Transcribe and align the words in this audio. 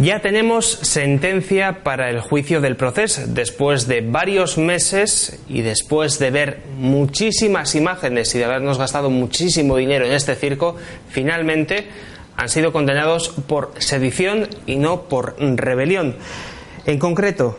Ya 0.00 0.20
tenemos 0.20 0.66
sentencia 0.66 1.84
para 1.84 2.08
el 2.08 2.20
juicio 2.22 2.62
del 2.62 2.74
proceso. 2.74 3.20
Después 3.26 3.86
de 3.86 4.00
varios 4.00 4.56
meses 4.56 5.38
y 5.46 5.60
después 5.60 6.18
de 6.18 6.30
ver 6.30 6.62
muchísimas 6.78 7.74
imágenes 7.74 8.34
y 8.34 8.38
de 8.38 8.46
habernos 8.46 8.78
gastado 8.78 9.10
muchísimo 9.10 9.76
dinero 9.76 10.06
en 10.06 10.12
este 10.12 10.36
circo, 10.36 10.74
finalmente 11.10 11.88
han 12.34 12.48
sido 12.48 12.72
condenados 12.72 13.28
por 13.46 13.74
sedición 13.76 14.48
y 14.64 14.76
no 14.76 15.02
por 15.02 15.36
rebelión. 15.38 16.16
En 16.86 16.98
concreto, 16.98 17.58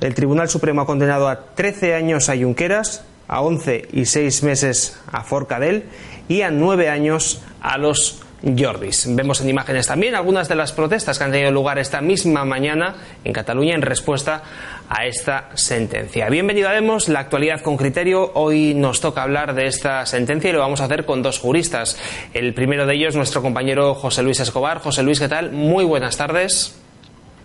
el 0.00 0.12
Tribunal 0.12 0.48
Supremo 0.48 0.80
ha 0.80 0.86
condenado 0.86 1.28
a 1.28 1.54
13 1.54 1.94
años 1.94 2.28
a 2.28 2.36
Junqueras, 2.36 3.04
a 3.28 3.42
11 3.42 3.90
y 3.92 4.06
6 4.06 4.42
meses 4.42 4.98
a 5.12 5.22
Forcadell 5.22 5.84
y 6.26 6.40
a 6.40 6.50
9 6.50 6.88
años 6.88 7.42
a 7.60 7.78
los 7.78 8.25
Jordis. 8.56 9.06
Vemos 9.08 9.40
en 9.40 9.48
imágenes 9.48 9.86
también 9.86 10.14
algunas 10.14 10.48
de 10.48 10.54
las 10.54 10.72
protestas 10.72 11.18
que 11.18 11.24
han 11.24 11.32
tenido 11.32 11.50
lugar 11.50 11.78
esta 11.78 12.00
misma 12.00 12.44
mañana 12.44 12.94
en 13.24 13.32
Cataluña 13.32 13.74
en 13.74 13.82
respuesta 13.82 14.42
a 14.88 15.06
esta 15.06 15.50
sentencia. 15.54 16.28
Bienvenido 16.28 16.68
a 16.68 16.72
Demos, 16.72 17.08
la 17.08 17.20
actualidad 17.20 17.60
con 17.60 17.76
criterio. 17.76 18.30
Hoy 18.34 18.74
nos 18.74 19.00
toca 19.00 19.22
hablar 19.22 19.54
de 19.54 19.66
esta 19.66 20.06
sentencia 20.06 20.50
y 20.50 20.52
lo 20.52 20.60
vamos 20.60 20.80
a 20.80 20.84
hacer 20.84 21.04
con 21.04 21.22
dos 21.22 21.38
juristas. 21.38 21.98
El 22.34 22.54
primero 22.54 22.86
de 22.86 22.94
ellos, 22.94 23.16
nuestro 23.16 23.42
compañero 23.42 23.94
José 23.94 24.22
Luis 24.22 24.38
Escobar. 24.38 24.78
José 24.78 25.02
Luis, 25.02 25.18
¿qué 25.18 25.28
tal? 25.28 25.52
Muy 25.52 25.84
buenas 25.84 26.16
tardes. 26.16 26.80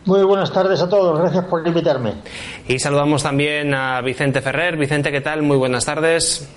Muy 0.06 0.24
buenas 0.24 0.52
tardes 0.52 0.82
a 0.82 0.90
todos, 0.90 1.20
gracias 1.20 1.46
por 1.46 1.66
invitarme. 1.66 2.16
Y 2.68 2.80
saludamos 2.80 3.22
también 3.22 3.74
a 3.74 4.02
Vicente 4.02 4.42
Ferrer. 4.42 4.76
Vicente, 4.76 5.12
¿qué 5.12 5.22
tal? 5.22 5.44
Muy 5.44 5.58
buenas 5.58 5.86
tardes. 5.86 6.48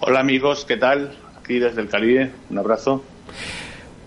Hola 0.00 0.20
amigos, 0.20 0.64
¿qué 0.64 0.76
tal? 0.76 1.25
Aquí 1.46 1.60
desde 1.60 1.80
el 1.80 1.88
Caribe, 1.88 2.32
un 2.50 2.58
abrazo. 2.58 3.04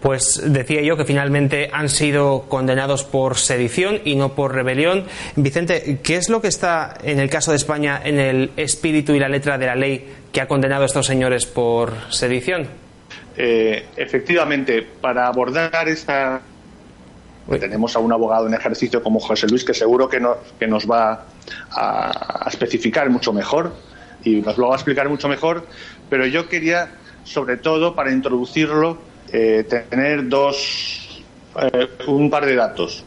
Pues 0.01 0.43
decía 0.45 0.81
yo 0.81 0.97
que 0.97 1.05
finalmente 1.05 1.69
han 1.71 1.87
sido 1.87 2.49
condenados 2.49 3.05
por 3.05 3.37
sedición 3.37 4.01
y 4.03 4.17
no 4.17 4.35
por 4.35 4.53
rebelión. 4.53 5.05
Vicente, 5.37 6.01
¿qué 6.03 6.17
es 6.17 6.27
lo 6.27 6.41
que 6.41 6.49
está 6.49 6.97
en 7.01 7.17
el 7.17 7.29
caso 7.29 7.51
de 7.51 7.55
España 7.57 8.01
en 8.03 8.19
el 8.19 8.51
espíritu 8.57 9.13
y 9.13 9.19
la 9.19 9.29
letra 9.29 9.57
de 9.57 9.67
la 9.67 9.75
ley 9.77 10.05
que 10.33 10.41
ha 10.41 10.49
condenado 10.49 10.83
a 10.83 10.87
estos 10.87 11.05
señores 11.05 11.45
por 11.45 11.93
sedición? 12.09 12.67
Eh, 13.37 13.85
efectivamente, 13.95 14.85
para 14.99 15.25
abordar 15.25 15.87
esta 15.87 16.41
tenemos 17.57 17.95
a 17.95 17.99
un 17.99 18.11
abogado 18.11 18.47
en 18.47 18.53
ejercicio 18.53 19.01
como 19.01 19.21
José 19.21 19.47
Luis 19.47 19.63
que 19.63 19.73
seguro 19.73 20.09
que, 20.09 20.21
que 20.59 20.67
nos 20.67 20.91
va 20.91 21.25
a, 21.71 22.47
especificar 22.49 23.09
mucho 23.09 23.31
mejor 23.31 23.73
y 24.25 24.41
nos 24.41 24.57
lo 24.57 24.67
va 24.67 24.75
a 24.75 24.77
explicar 24.77 25.07
mucho 25.07 25.29
mejor, 25.29 25.65
pero 26.09 26.25
yo 26.25 26.49
quería, 26.49 26.89
sobre 27.23 27.57
todo, 27.57 27.95
para 27.95 28.11
introducirlo, 28.11 28.97
eh, 29.31 29.65
tener 29.89 30.27
dos, 30.27 31.23
eh, 31.61 31.87
un 32.07 32.29
par 32.29 32.45
de 32.45 32.55
datos, 32.55 33.05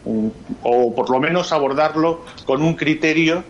o 0.63 0.95
por 0.95 1.11
lo 1.11 1.21
menos 1.21 1.53
abordarlo 1.53 2.25
con 2.45 2.63
un 2.63 2.75
criterio 2.75 3.45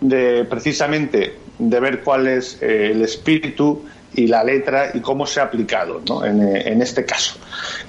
de 0.00 0.44
precisamente 0.44 1.36
de 1.58 1.80
ver 1.80 2.02
cuál 2.02 2.28
es 2.28 2.62
eh, 2.62 2.92
el 2.92 3.02
espíritu 3.02 3.84
y 4.14 4.26
la 4.26 4.42
letra 4.42 4.90
y 4.94 5.00
cómo 5.00 5.26
se 5.26 5.40
ha 5.40 5.44
aplicado 5.44 6.00
en, 6.24 6.80
este 6.80 7.04
caso. 7.04 7.36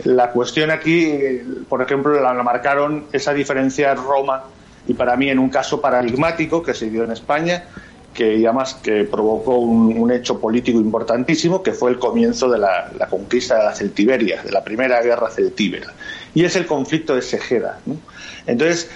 La 0.04 0.32
cuestión 0.32 0.70
aquí, 0.70 1.14
por 1.70 1.82
ejemplo, 1.82 2.20
la, 2.20 2.34
marcaron 2.44 3.06
esa 3.14 3.34
diferencia 3.34 3.96
Roma 3.96 4.44
y 4.88 4.94
para 4.94 5.16
mí 5.16 5.30
en 5.30 5.40
un 5.40 5.50
caso 5.50 5.80
paradigmático 5.80 6.62
que 6.62 6.74
se 6.74 6.90
dio 6.90 7.04
en 7.04 7.12
España, 7.12 7.64
que 8.14 8.36
además 8.46 8.76
que 8.76 9.04
provocó 9.06 9.58
un, 9.58 10.12
hecho 10.12 10.40
político 10.40 10.80
importantísimo, 10.80 11.62
que 11.62 11.74
fue 11.74 11.92
el 11.92 12.00
comienzo 12.00 12.50
de 12.50 12.58
la, 12.58 12.92
conquista 13.10 13.58
de 13.58 13.64
la 13.66 13.76
Celtiberia, 13.76 14.42
de 14.44 14.52
la 14.52 14.64
primera 14.64 15.02
guerra 15.02 15.30
celtíbera, 15.30 15.94
y 16.34 16.44
es 16.44 16.56
el 16.56 16.66
conflicto 16.66 17.16
de 17.16 17.22
Segeda. 17.22 17.80
Entonces, 18.46 18.90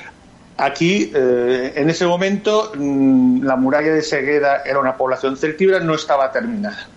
Aquí, 0.55 1.11
eh, 1.15 1.73
en 1.75 1.89
ese 1.89 2.05
momento, 2.05 2.73
mm, 2.75 3.43
la 3.43 3.55
muralla 3.55 3.91
de 3.91 4.03
Segueda 4.03 4.61
era 4.63 4.77
una 4.77 4.95
población 4.95 5.35
celtíbera, 5.35 5.79
no 5.79 5.95
estaba 5.95 6.31
terminada 6.31 6.87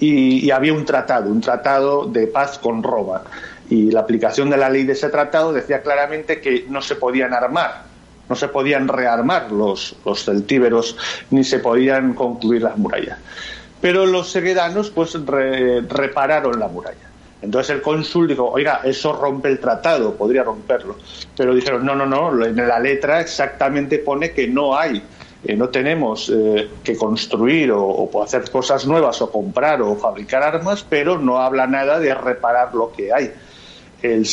y, 0.00 0.50
había 0.50 0.72
un 0.72 0.84
tratado, 0.84 1.30
un 1.30 1.40
tratado 1.40 2.06
de 2.06 2.26
paz 2.26 2.58
con 2.58 2.82
Roma. 2.82 3.22
Y 3.70 3.90
la 3.90 4.00
aplicación 4.00 4.48
de 4.50 4.56
la 4.56 4.70
ley 4.70 4.84
de 4.84 4.92
ese 4.92 5.08
tratado 5.08 5.52
decía 5.52 5.82
claramente 5.82 6.40
que 6.40 6.66
no 6.68 6.80
se 6.80 6.96
podían 6.96 7.34
armar, 7.34 7.82
no 8.28 8.36
se 8.36 8.48
podían 8.48 8.88
rearmar 8.88 9.50
los, 9.50 9.96
los 10.04 10.24
celtíberos, 10.24 10.96
ni 11.30 11.44
se 11.44 11.58
podían 11.58 12.14
concluir 12.14 12.62
las 12.62 12.76
murallas. 12.76 13.18
Pero 13.80 14.06
los 14.06 14.30
seguedanos 14.30 14.90
pues 14.90 15.16
repararon 15.88 16.58
la 16.58 16.68
muralla. 16.68 17.08
Entonces 17.40 17.76
el 17.76 17.82
cónsul 17.82 18.26
dijo, 18.26 18.50
oiga, 18.50 18.80
eso 18.82 19.12
rompe 19.12 19.48
el 19.48 19.60
tratado, 19.60 20.14
podría 20.14 20.42
romperlo. 20.42 20.96
Pero 21.36 21.54
dijeron, 21.54 21.86
no, 21.86 21.94
no, 21.94 22.04
no, 22.04 22.44
en 22.44 22.56
la 22.56 22.80
letra 22.80 23.20
exactamente 23.20 23.98
pone 23.98 24.32
que 24.32 24.48
no 24.48 24.76
hay 24.76 25.02
eh, 25.44 25.54
no 25.54 25.68
tenemos 25.68 26.32
eh, 26.34 26.68
que 26.82 26.96
construir 26.96 27.70
o, 27.72 28.10
hacer 28.22 28.50
cosas 28.50 28.86
nuevas 28.86 29.22
o 29.22 29.30
comprar 29.30 29.80
o 29.82 29.94
fabricar 29.96 30.42
armas, 30.42 30.84
pero 30.88 31.18
no 31.18 31.38
habla 31.38 31.66
nada 31.66 32.00
de 32.00 32.12
reparar 32.14 32.74
lo 32.74 32.90
que 32.90 33.12
hay. 33.12 33.32
El, 34.02 34.24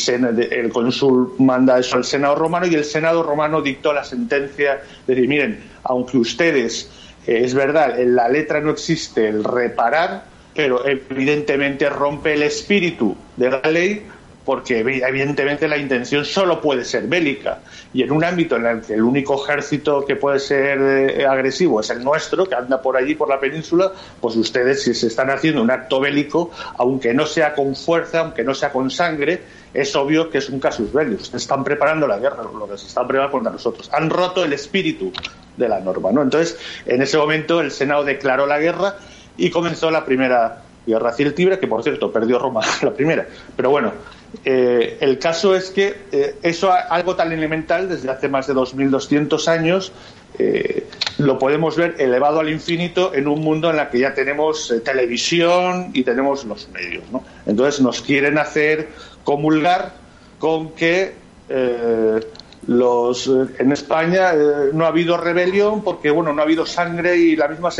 el 0.50 0.72
cónsul 0.72 1.34
manda 1.38 1.78
eso 1.78 1.96
al 1.96 2.04
Senado 2.04 2.36
romano 2.36 2.66
y 2.66 2.74
el 2.74 2.84
Senado 2.84 3.22
romano 3.22 3.60
dictó 3.60 3.92
la 3.92 4.04
sentencia 4.04 4.82
de 5.06 5.14
decir, 5.14 5.28
miren, 5.28 5.60
aunque 5.82 6.18
ustedes, 6.18 6.90
eh, 7.26 7.40
es 7.42 7.54
verdad, 7.54 7.98
en 7.98 8.14
la 8.14 8.28
letra 8.28 8.60
no 8.60 8.70
existe 8.70 9.28
el 9.28 9.42
reparar, 9.42 10.24
pero 10.54 10.86
evidentemente 10.86 11.90
rompe 11.90 12.34
el 12.34 12.42
espíritu 12.42 13.16
de 13.36 13.50
la 13.50 13.60
ley 13.70 14.06
porque 14.46 14.78
evidentemente 14.78 15.66
la 15.66 15.76
intención 15.76 16.24
solo 16.24 16.60
puede 16.60 16.84
ser 16.84 17.08
bélica. 17.08 17.58
Y 17.92 18.04
en 18.04 18.12
un 18.12 18.22
ámbito 18.22 18.54
en 18.56 18.66
el 18.66 18.80
que 18.80 18.94
el 18.94 19.02
único 19.02 19.42
ejército 19.42 20.04
que 20.06 20.14
puede 20.14 20.38
ser 20.38 20.78
eh, 20.80 21.26
agresivo 21.26 21.80
es 21.80 21.90
el 21.90 22.04
nuestro, 22.04 22.46
que 22.46 22.54
anda 22.54 22.80
por 22.80 22.96
allí, 22.96 23.16
por 23.16 23.28
la 23.28 23.40
península, 23.40 23.90
pues 24.20 24.36
ustedes 24.36 24.84
si 24.84 24.94
se 24.94 25.08
están 25.08 25.30
haciendo 25.30 25.60
un 25.60 25.70
acto 25.72 25.98
bélico, 25.98 26.52
aunque 26.78 27.12
no 27.12 27.26
sea 27.26 27.54
con 27.54 27.74
fuerza, 27.74 28.20
aunque 28.20 28.44
no 28.44 28.54
sea 28.54 28.70
con 28.70 28.88
sangre, 28.88 29.42
es 29.74 29.96
obvio 29.96 30.30
que 30.30 30.38
es 30.38 30.48
un 30.48 30.60
casus 30.60 30.92
belli. 30.92 31.16
Ustedes 31.16 31.42
están 31.42 31.64
preparando 31.64 32.06
la 32.06 32.18
guerra, 32.18 32.44
lo 32.44 32.68
que 32.68 32.78
se 32.78 32.86
están 32.86 33.08
preparando 33.08 33.32
contra 33.32 33.52
nosotros. 33.52 33.90
Han 33.92 34.08
roto 34.08 34.44
el 34.44 34.52
espíritu 34.52 35.12
de 35.56 35.68
la 35.68 35.80
norma. 35.80 36.12
¿no? 36.12 36.22
Entonces, 36.22 36.56
en 36.86 37.02
ese 37.02 37.18
momento 37.18 37.60
el 37.60 37.72
Senado 37.72 38.04
declaró 38.04 38.46
la 38.46 38.60
guerra 38.60 38.96
y 39.36 39.50
comenzó 39.50 39.90
la 39.90 40.04
primera 40.04 40.62
guerra 40.86 41.12
celtíbera, 41.12 41.58
que 41.58 41.66
por 41.66 41.82
cierto 41.82 42.12
perdió 42.12 42.38
Roma 42.38 42.60
la 42.82 42.92
primera. 42.92 43.26
Pero 43.56 43.70
bueno, 43.70 43.92
eh, 44.44 44.98
el 45.00 45.18
caso 45.18 45.54
es 45.54 45.70
que 45.70 45.94
eh, 46.12 46.36
eso, 46.42 46.72
algo 46.72 47.16
tan 47.16 47.32
elemental, 47.32 47.88
desde 47.88 48.10
hace 48.10 48.28
más 48.28 48.46
de 48.46 48.54
2.200 48.54 49.48
años, 49.48 49.92
eh, 50.38 50.86
lo 51.18 51.38
podemos 51.38 51.76
ver 51.76 51.96
elevado 51.98 52.40
al 52.40 52.50
infinito 52.50 53.14
en 53.14 53.26
un 53.26 53.40
mundo 53.40 53.70
en 53.70 53.78
el 53.78 53.88
que 53.88 54.00
ya 54.00 54.14
tenemos 54.14 54.72
televisión 54.84 55.90
y 55.94 56.04
tenemos 56.04 56.44
los 56.44 56.68
medios. 56.68 57.04
Entonces 57.46 57.80
nos 57.80 58.02
quieren 58.02 58.38
hacer 58.38 58.88
comulgar 59.24 59.94
con 60.38 60.72
que 60.72 61.14
los, 62.66 63.30
en 63.58 63.72
España 63.72 64.32
no 64.72 64.84
ha 64.84 64.88
habido 64.88 65.16
rebelión 65.16 65.82
porque 65.82 66.10
bueno 66.10 66.32
no 66.32 66.42
ha 66.42 66.44
habido 66.44 66.66
sangre 66.66 67.16
y 67.16 67.36
la 67.36 67.48
misma 67.48 67.70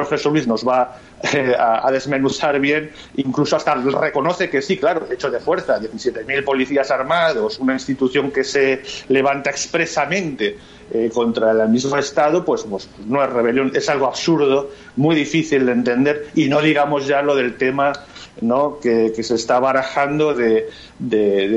profesor 0.00 0.32
Luis 0.32 0.46
nos 0.46 0.66
va 0.66 0.96
eh, 1.34 1.54
a, 1.58 1.90
desmenuzar 1.90 2.58
bien, 2.58 2.90
incluso 3.16 3.56
hasta 3.56 3.74
reconoce 3.74 4.48
que 4.48 4.62
sí, 4.62 4.76
claro, 4.76 5.06
hecho 5.10 5.30
de 5.30 5.40
fuerza, 5.40 5.78
17.000 5.78 6.44
policías 6.44 6.90
armados, 6.90 7.58
una 7.58 7.74
institución 7.74 8.30
que 8.30 8.44
se 8.44 8.82
levanta 9.08 9.50
expresamente 9.50 10.58
eh, 10.92 11.10
contra 11.12 11.52
el 11.52 11.68
mismo 11.68 11.96
Estado, 11.96 12.44
pues, 12.44 12.62
pues, 12.62 12.88
no 13.06 13.22
es 13.22 13.30
rebelión, 13.30 13.70
es 13.74 13.88
algo 13.88 14.06
absurdo, 14.06 14.70
muy 14.96 15.14
difícil 15.14 15.66
de 15.66 15.72
entender, 15.72 16.28
y 16.34 16.48
no 16.48 16.60
digamos 16.60 17.06
ya 17.06 17.22
lo 17.22 17.34
del 17.34 17.56
tema 17.56 17.92
¿no? 18.40 18.78
que, 18.80 19.12
se 19.22 19.34
está 19.34 19.60
barajando 19.60 20.34
de, 20.34 20.68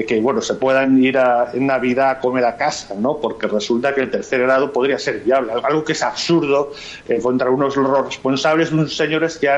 que 0.08 0.20
bueno 0.22 0.42
se 0.42 0.56
puedan 0.56 1.02
ir 1.04 1.18
en 1.54 1.68
Navidad 1.68 2.12
a 2.12 2.20
comer 2.20 2.46
a 2.46 2.58
casa, 2.58 2.96
¿no? 2.96 3.18
porque 3.18 3.48
resulta 3.48 3.94
que 3.94 4.02
el 4.02 4.12
tercer 4.12 4.42
grado 4.42 4.72
podría 4.72 5.00
ser 5.00 5.20
viable, 5.22 5.54
algo 5.64 5.84
que 5.84 5.94
es 5.94 6.04
absurdo 6.04 6.72
eh, 7.08 7.20
contra 7.22 7.50
unos 7.50 7.76
responsables, 7.76 8.72
unos 8.72 8.96
señores 8.96 9.38
que 9.38 9.50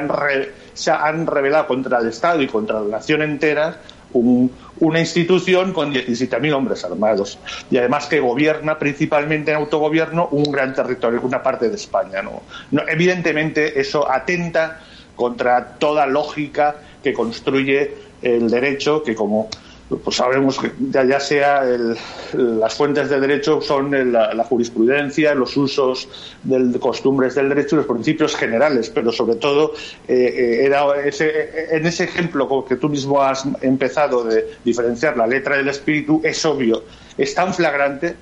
se 0.74 0.92
han 0.92 1.28
rebelado 1.28 1.68
contra 1.68 2.00
el 2.00 2.08
Estado 2.08 2.42
y 2.42 2.48
contra 2.48 2.80
la 2.82 2.98
nación 2.98 3.22
entera 3.22 3.80
una 4.14 5.00
institución 5.00 5.74
con 5.74 5.94
17.000 5.94 6.54
hombres 6.54 6.84
armados 6.86 7.38
y 7.70 7.78
además 7.78 8.08
que 8.08 8.20
gobierna 8.20 8.80
principalmente 8.80 9.52
en 9.52 9.58
autogobierno 9.58 10.28
un 10.32 10.52
gran 10.52 10.74
territorio, 10.74 11.22
una 11.22 11.44
parte 11.44 11.70
de 11.70 11.76
España. 11.76 12.22
¿no? 12.22 12.42
evidentemente 12.88 13.80
eso 13.80 14.10
atenta 14.10 14.80
contra 15.16 15.78
toda 15.80 16.06
lógica 16.06 16.76
que 17.06 17.14
construye 17.14 17.92
el 18.24 18.50
derecho, 18.50 19.04
que 19.04 19.14
como 19.14 19.48
pues 20.04 20.16
sabemos 20.16 20.58
que 20.58 20.72
ya, 20.90 21.20
sea 21.20 21.64
las 22.34 22.74
fuentes 22.74 23.08
de 23.08 23.20
derecho 23.20 23.62
son 23.62 24.12
la, 24.12 24.44
jurisprudencia, 24.44 25.36
los 25.36 25.56
usos 25.56 26.10
de 26.42 26.80
costumbres 26.80 27.36
del 27.36 27.50
derecho 27.50 27.76
y 27.76 27.78
los 27.78 27.86
principios 27.86 28.36
generales, 28.36 28.90
pero 28.90 29.12
sobre 29.12 29.36
todo 29.36 29.74
eh, 30.08 30.16
eh, 30.16 30.66
era 30.66 30.86
en 31.06 31.86
ese 31.86 32.04
ejemplo 32.04 32.66
que 32.68 32.78
tú 32.78 32.90
mismo 32.90 33.22
has 33.22 33.46
empezado 33.62 34.24
de 34.24 34.56
diferenciar 34.64 35.16
la 35.18 35.28
letra 35.28 35.58
del 35.58 35.68
espíritu, 35.68 36.20
es 36.24 36.44
obvio, 36.44 36.82
es 37.16 37.36
tan 37.36 37.54
flagrante 37.54 38.16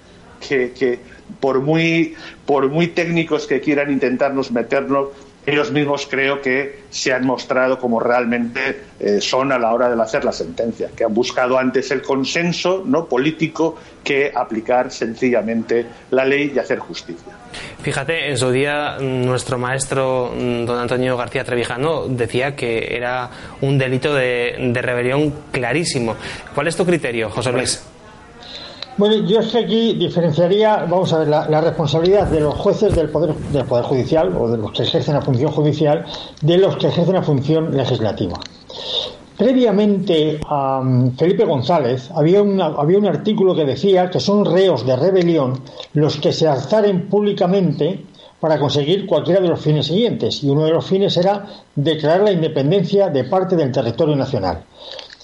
que, 0.45 0.99
por 1.39 1.61
muy 1.61 2.15
por 2.45 2.67
muy 2.67 2.87
técnicos 2.87 3.47
que 3.47 3.61
quieran 3.61 3.89
intentarnos 3.89 4.51
meternos 4.51 5.07
ellos 5.45 5.71
mismos 5.71 6.07
creo 6.09 6.41
que 6.41 6.83
se 6.89 7.11
han 7.13 7.25
mostrado 7.25 7.77
como 7.79 7.99
realmente 7.99 8.81
eh, 8.99 9.19
son 9.19 9.51
a 9.51 9.59
la 9.59 9.73
hora 9.73 9.93
de 9.93 10.01
hacer 10.01 10.23
la 10.23 10.31
sentencia, 10.31 10.89
que 10.95 11.03
han 11.03 11.13
buscado 11.13 11.57
antes 11.57 11.91
el 11.91 12.01
consenso 12.01 12.83
no 12.85 13.05
político 13.05 13.77
que 14.03 14.31
aplicar 14.33 14.91
sencillamente 14.91 15.85
la 16.11 16.25
ley 16.25 16.51
y 16.55 16.59
hacer 16.59 16.79
justicia. 16.79 17.33
Fíjate, 17.81 18.29
en 18.29 18.37
su 18.37 18.51
día 18.51 18.97
nuestro 18.99 19.57
maestro 19.57 20.33
mm, 20.35 20.65
don 20.65 20.79
Antonio 20.79 21.17
García 21.17 21.43
Trevijano 21.43 22.07
decía 22.07 22.55
que 22.55 22.95
era 22.95 23.29
un 23.61 23.77
delito 23.77 24.13
de, 24.13 24.55
de 24.59 24.81
rebelión 24.81 25.33
clarísimo. 25.51 26.15
¿Cuál 26.53 26.67
es 26.67 26.75
tu 26.75 26.85
criterio, 26.85 27.29
José 27.29 27.51
Luis? 27.51 27.92
Bueno, 28.95 29.15
yo 29.25 29.39
es 29.39 29.51
que 29.51 29.57
aquí 29.57 29.93
diferenciaría, 29.93 30.85
vamos 30.87 31.11
a 31.13 31.19
ver, 31.19 31.27
la, 31.27 31.61
responsabilidad 31.61 32.27
de 32.27 32.39
los 32.39 32.53
jueces 32.53 32.93
del 32.93 33.09
poder, 33.09 33.33
del 33.35 33.65
poder 33.65 33.85
Judicial 33.85 34.35
o 34.37 34.47
de 34.47 34.57
los 34.57 34.71
que 34.71 34.83
ejercen 34.83 35.15
la 35.15 35.21
función 35.21 35.51
judicial 35.51 36.05
de 36.41 36.57
los 36.59 36.77
que 36.77 36.87
ejercen 36.87 37.15
la 37.15 37.23
función 37.23 37.75
legislativa. 37.75 38.39
Previamente 39.35 40.39
a 40.47 40.79
um, 40.79 41.11
Felipe 41.15 41.43
González 41.43 42.11
había, 42.15 42.41
había 42.41 42.97
un 42.99 43.07
artículo 43.07 43.55
que 43.55 43.65
decía 43.65 44.11
que 44.11 44.19
son 44.19 44.45
reos 44.45 44.85
de 44.85 44.95
rebelión 44.95 45.59
los 45.95 46.17
que 46.17 46.31
se 46.31 46.47
alzaren 46.47 47.09
públicamente 47.09 48.05
para 48.39 48.59
conseguir 48.59 49.07
cualquiera 49.07 49.41
de 49.41 49.47
los 49.47 49.59
fines 49.59 49.87
siguientes, 49.87 50.43
y 50.43 50.49
uno 50.49 50.65
de 50.65 50.71
los 50.71 50.85
fines 50.85 51.17
era 51.17 51.47
declarar 51.75 52.21
la 52.21 52.31
independencia 52.31 53.09
de 53.09 53.23
parte 53.23 53.55
del 53.55 53.71
territorio 53.71 54.15
nacional. 54.15 54.65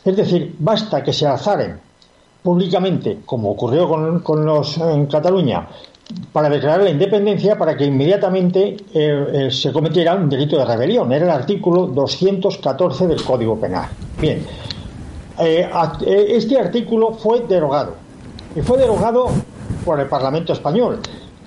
Es 0.04 0.16
decir, 0.16 0.56
basta 0.58 1.04
que 1.04 1.14
se 1.14 1.28
alzaren 1.28 1.89
públicamente, 2.42 3.20
como 3.26 3.52
ocurrió 3.52 3.88
con, 4.24 4.46
los 4.46 4.78
en 4.78 5.06
Cataluña, 5.08 5.68
para 6.32 6.50
declarar 6.50 6.84
la 6.84 6.90
independencia 6.90 7.58
para 7.58 7.78
que 7.78 7.86
inmediatamente 7.86 8.78
eh, 8.94 9.28
eh, 9.34 9.52
se 9.52 9.72
cometiera 9.72 10.16
un 10.16 10.30
delito 10.30 10.58
de 10.58 10.66
rebelión. 10.66 11.12
Era 11.12 11.26
el 11.26 11.32
artículo 11.32 11.88
214 11.88 13.08
del 13.08 13.24
Código 13.24 13.60
Penal. 13.60 13.90
Bien, 14.20 14.44
eh, 15.40 15.70
este 16.06 16.60
artículo 16.60 17.12
fue 17.14 17.42
derogado. 17.42 17.94
Y 18.56 18.62
fue 18.62 18.78
derogado 18.78 19.28
por 19.86 20.00
el 20.00 20.08
Parlamento 20.08 20.54
español. 20.54 21.00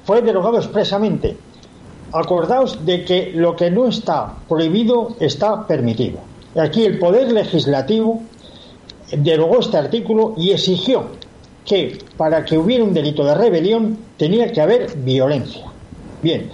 Fue 0.04 0.22
derogado 0.22 0.58
expresamente. 0.58 1.36
Acordaos 2.12 2.84
de 2.84 3.04
que 3.04 3.32
lo 3.34 3.56
que 3.56 3.70
no 3.70 3.88
está 3.88 4.34
prohibido 4.48 5.16
está 5.18 5.66
permitido. 5.66 6.18
Aquí 6.54 6.84
el 6.84 6.98
Poder 6.98 7.32
Legislativo 7.32 8.22
derogó 9.12 9.60
este 9.60 9.76
artículo 9.76 10.34
y 10.36 10.50
exigió 10.50 11.06
que 11.64 11.98
para 12.16 12.44
que 12.44 12.58
hubiera 12.58 12.84
un 12.84 12.92
delito 12.92 13.24
de 13.24 13.34
rebelión 13.34 13.98
tenía 14.16 14.50
que 14.52 14.60
haber 14.60 14.96
violencia. 14.96 15.66
Bien, 16.22 16.50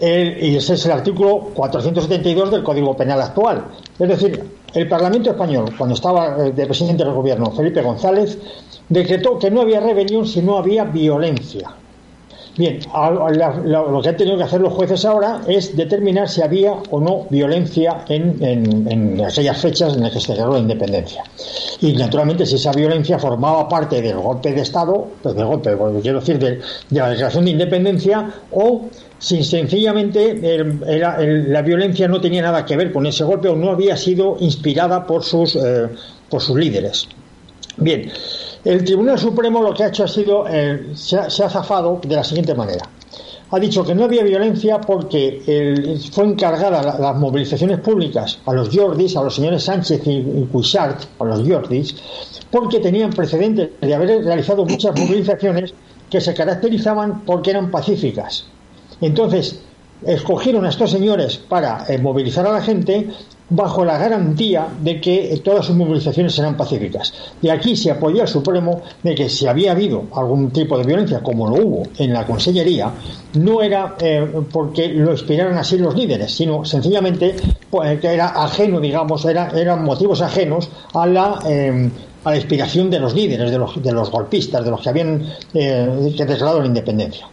y 0.00 0.56
ese 0.56 0.74
es 0.74 0.86
el 0.86 0.92
artículo 0.92 1.50
472 1.54 2.50
del 2.50 2.62
Código 2.62 2.96
Penal 2.96 3.20
actual. 3.20 3.64
Es 3.98 4.08
decir, 4.08 4.42
el 4.72 4.88
Parlamento 4.88 5.30
español, 5.30 5.74
cuando 5.76 5.94
estaba 5.94 6.46
eh, 6.46 6.52
de 6.52 6.66
presidente 6.66 7.04
del 7.04 7.12
gobierno 7.12 7.50
Felipe 7.50 7.82
González, 7.82 8.38
decretó 8.88 9.38
que 9.38 9.50
no 9.50 9.62
había 9.62 9.80
rebelión 9.80 10.26
si 10.26 10.40
no 10.42 10.56
había 10.56 10.84
violencia. 10.84 11.74
Bien, 12.60 12.78
lo 12.92 14.02
que 14.02 14.10
han 14.10 14.16
tenido 14.18 14.36
que 14.36 14.42
hacer 14.42 14.60
los 14.60 14.74
jueces 14.74 15.02
ahora 15.06 15.40
es 15.48 15.74
determinar 15.74 16.28
si 16.28 16.42
había 16.42 16.74
o 16.90 17.00
no 17.00 17.26
violencia 17.30 18.04
en, 18.06 19.18
aquellas 19.26 19.56
fechas 19.56 19.94
en 19.94 20.02
las 20.02 20.12
que 20.12 20.20
se 20.20 20.32
declaró 20.32 20.52
la 20.52 20.58
independencia. 20.58 21.24
Y 21.80 21.94
naturalmente, 21.94 22.44
si 22.44 22.56
esa 22.56 22.72
violencia 22.72 23.18
formaba 23.18 23.66
parte 23.66 24.02
del 24.02 24.18
golpe 24.18 24.52
de 24.52 24.60
Estado, 24.60 25.08
pues 25.22 25.34
del 25.34 25.46
golpe, 25.46 25.74
quiero 26.02 26.20
decir, 26.20 26.38
de, 26.38 26.60
la 26.90 27.08
declaración 27.08 27.46
de 27.46 27.52
independencia, 27.52 28.30
o 28.50 28.90
si 29.18 29.42
sencillamente 29.42 30.38
la 30.84 31.62
violencia 31.62 32.08
no 32.08 32.20
tenía 32.20 32.42
nada 32.42 32.66
que 32.66 32.76
ver 32.76 32.92
con 32.92 33.06
ese 33.06 33.24
golpe 33.24 33.48
o 33.48 33.56
no 33.56 33.70
había 33.70 33.96
sido 33.96 34.36
inspirada 34.40 35.06
por 35.06 35.24
sus, 35.24 35.56
eh, 35.56 35.88
por 36.28 36.42
sus 36.42 36.58
líderes. 36.58 37.08
Bien. 37.78 38.12
El 38.64 38.84
Tribunal 38.84 39.18
Supremo 39.18 39.62
lo 39.62 39.72
que 39.72 39.84
ha 39.84 39.88
hecho 39.88 40.04
ha 40.04 40.08
sido, 40.08 40.44
eh, 40.48 40.90
se, 40.94 41.16
ha, 41.16 41.30
zafado 41.30 41.98
de 42.02 42.14
la 42.14 42.24
siguiente 42.24 42.54
manera. 42.54 42.86
Ha 43.52 43.58
dicho 43.58 43.82
que 43.84 43.94
no 43.94 44.04
había 44.04 44.22
violencia 44.22 44.80
porque 44.80 45.98
fue 46.12 46.24
encargada 46.24 46.96
las 46.98 47.16
movilizaciones 47.16 47.80
públicas 47.80 48.38
a 48.46 48.52
los 48.52 48.68
Jordis, 48.72 49.16
a 49.16 49.24
los 49.24 49.34
señores 49.34 49.64
Sánchez 49.64 50.06
y, 50.06 50.10
y 50.10 50.48
a 50.78 51.24
los 51.24 51.48
Jordis, 51.48 51.96
porque 52.50 52.78
tenían 52.78 53.10
precedentes 53.10 53.70
de 53.80 53.94
haber 53.94 54.24
realizado 54.24 54.64
muchas 54.64 54.96
movilizaciones 54.96 55.74
que 56.08 56.20
se 56.20 56.34
caracterizaban 56.34 57.22
porque 57.24 57.50
eran 57.50 57.70
pacíficas. 57.70 58.46
Entonces, 59.00 59.60
escogieron 60.04 60.64
a 60.64 60.70
estos 60.70 60.90
señores 60.90 61.36
para 61.36 61.84
eh, 61.88 61.98
movilizar 61.98 62.46
a 62.46 62.52
la 62.52 62.62
gente 62.62 63.08
bajo 63.50 63.84
la 63.84 63.98
garantía 63.98 64.68
de 64.80 65.00
que 65.00 65.34
eh, 65.34 65.38
todas 65.38 65.66
sus 65.66 65.76
movilizaciones 65.76 66.34
serán 66.34 66.56
pacíficas. 66.56 67.12
Y 67.42 67.48
aquí 67.48 67.76
se 67.76 67.90
apoyó 67.90 68.22
al 68.22 68.28
Supremo 68.28 68.80
de 69.02 69.14
que 69.14 69.28
si 69.28 69.46
había 69.46 69.72
habido 69.72 70.04
algún 70.14 70.50
tipo 70.50 70.78
de 70.78 70.84
violencia, 70.84 71.20
como 71.20 71.48
lo 71.48 71.64
hubo 71.64 71.82
en 71.98 72.12
la 72.12 72.24
Consellería, 72.24 72.92
no 73.34 73.60
era 73.60 73.96
eh, 74.00 74.24
porque 74.52 74.88
lo 74.88 75.10
inspiraran 75.10 75.58
así 75.58 75.78
los 75.78 75.94
líderes, 75.94 76.32
sino 76.32 76.64
sencillamente 76.64 77.34
pues, 77.68 78.00
que 78.00 78.06
era 78.06 78.28
ajeno, 78.28 78.80
digamos, 78.80 79.24
era, 79.24 79.50
eran 79.50 79.84
motivos 79.84 80.22
ajenos 80.22 80.70
a 80.94 81.06
la, 81.06 81.40
em, 81.44 81.90
a 82.24 82.30
la 82.30 82.36
inspiración 82.36 82.88
de 82.88 83.00
los 83.00 83.14
líderes, 83.14 83.50
de 83.50 83.58
los, 83.58 83.82
de 83.82 83.92
los 83.92 84.10
golpistas, 84.10 84.64
de 84.64 84.70
los 84.70 84.80
que 84.80 84.88
habían 84.88 85.26
eh, 85.52 86.12
declarado 86.16 86.60
la 86.60 86.66
independencia. 86.66 87.26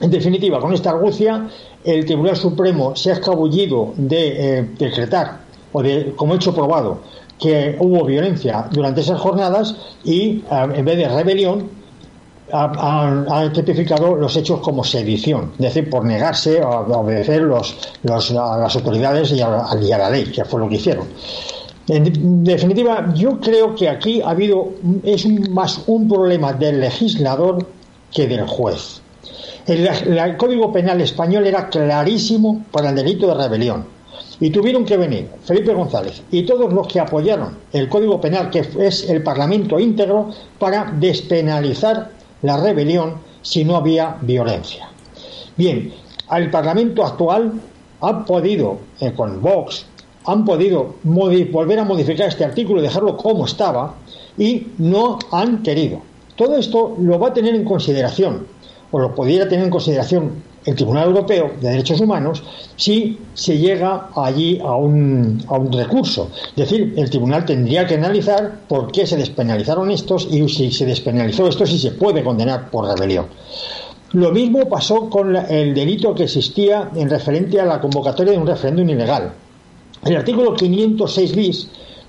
En 0.00 0.10
definitiva, 0.10 0.58
con 0.58 0.74
esta 0.74 0.90
argucia, 0.90 1.48
el 1.84 2.04
Tribunal 2.04 2.36
Supremo 2.36 2.96
se 2.96 3.10
ha 3.10 3.14
escabullido 3.14 3.94
de 3.96 4.68
decretar 4.76 5.43
o 5.74 5.82
de, 5.82 6.14
como 6.16 6.34
hecho 6.36 6.54
probado, 6.54 7.00
que 7.38 7.76
hubo 7.80 8.04
violencia 8.04 8.68
durante 8.70 9.00
esas 9.00 9.20
jornadas 9.20 9.74
y 10.04 10.38
eh, 10.38 10.68
en 10.74 10.84
vez 10.84 10.96
de 10.96 11.08
rebelión 11.08 11.68
ha, 12.52 13.50
tipificado 13.52 14.14
los 14.14 14.36
hechos 14.36 14.60
como 14.60 14.84
sedición, 14.84 15.52
es 15.54 15.74
decir, 15.74 15.90
por 15.90 16.04
negarse 16.04 16.60
a, 16.60 16.68
obedecer 16.80 17.42
los, 17.42 17.74
a 18.08 18.58
las 18.58 18.76
autoridades 18.76 19.32
y 19.32 19.40
a, 19.40 19.48
la 19.48 20.10
ley, 20.10 20.26
que 20.26 20.44
fue 20.44 20.60
lo 20.60 20.68
que 20.68 20.76
hicieron. 20.76 21.06
En 21.88 22.44
definitiva, 22.44 23.12
yo 23.14 23.40
creo 23.40 23.74
que 23.74 23.88
aquí 23.88 24.22
ha 24.22 24.30
habido 24.30 24.70
es 25.02 25.26
más 25.50 25.82
un 25.86 26.08
problema 26.08 26.52
del 26.52 26.80
legislador 26.80 27.66
que 28.12 28.28
del 28.28 28.46
juez. 28.46 29.00
el 29.66 30.36
Código 30.36 30.72
Penal 30.72 31.00
español 31.00 31.46
era 31.46 31.68
clarísimo 31.68 32.64
para 32.70 32.90
el 32.90 32.94
delito 32.94 33.26
de 33.26 33.34
rebelión 33.34 33.93
y 34.40 34.50
tuvieron 34.50 34.84
que 34.84 34.96
venir 34.96 35.28
Felipe 35.44 35.72
González 35.72 36.22
y 36.30 36.42
todos 36.42 36.72
los 36.72 36.86
que 36.88 37.00
apoyaron 37.00 37.56
el 37.72 37.88
Código 37.88 38.20
Penal, 38.20 38.50
que 38.50 38.66
es 38.80 39.08
el 39.08 39.22
Parlamento 39.22 39.78
íntegro, 39.78 40.30
para 40.58 40.92
despenalizar 40.98 42.10
la 42.42 42.56
rebelión 42.56 43.14
si 43.42 43.64
no 43.64 43.76
había 43.76 44.16
violencia. 44.20 44.88
Bien, 45.56 45.92
al 46.28 46.50
Parlamento 46.50 47.04
actual 47.04 47.52
ha 48.00 48.24
podido, 48.24 48.78
eh, 49.00 49.12
con 49.12 49.40
Vox, 49.40 49.86
han 50.26 50.44
podido 50.44 50.94
volver 51.02 51.78
a 51.78 51.84
modificar 51.84 52.28
este 52.28 52.44
artículo 52.44 52.80
y 52.80 52.82
dejarlo 52.82 53.16
como 53.16 53.44
estaba 53.44 53.94
y 54.38 54.68
no 54.78 55.18
han 55.30 55.62
querido. 55.62 56.00
Todo 56.36 56.56
esto 56.56 56.96
lo 56.98 57.18
va 57.18 57.28
a 57.28 57.34
tener 57.34 57.54
en 57.54 57.64
consideración, 57.64 58.46
o 58.90 58.98
lo 58.98 59.14
pudiera 59.14 59.48
tener 59.48 59.66
en 59.66 59.70
consideración 59.70 60.32
el 60.64 60.74
Tribunal 60.74 61.08
Europeo 61.08 61.52
de 61.60 61.70
Derechos 61.70 62.00
Humanos 62.00 62.42
si 62.76 63.18
se 63.34 63.58
llega 63.58 64.08
allí 64.16 64.58
a 64.60 64.74
un, 64.76 65.42
a 65.48 65.54
un 65.54 65.72
recurso. 65.72 66.30
Es 66.50 66.56
decir, 66.56 66.94
el 66.96 67.10
tribunal 67.10 67.44
tendría 67.44 67.86
que 67.86 67.94
analizar 67.94 68.60
por 68.68 68.90
qué 68.90 69.06
se 69.06 69.16
despenalizaron 69.16 69.90
estos 69.90 70.28
y 70.30 70.48
si 70.48 70.70
se 70.70 70.86
despenalizó 70.86 71.46
esto 71.48 71.66
si 71.66 71.78
se 71.78 71.92
puede 71.92 72.22
condenar 72.22 72.70
por 72.70 72.86
rebelión. 72.86 73.26
Lo 74.12 74.30
mismo 74.30 74.68
pasó 74.68 75.10
con 75.10 75.34
el 75.34 75.74
delito 75.74 76.14
que 76.14 76.24
existía 76.24 76.90
en 76.94 77.10
referente 77.10 77.60
a 77.60 77.64
la 77.64 77.80
convocatoria 77.80 78.32
de 78.32 78.38
un 78.38 78.46
referéndum 78.46 78.88
ilegal. 78.88 79.32
El 80.04 80.16
artículo 80.16 80.54
506 80.54 81.34
bis 81.34 81.68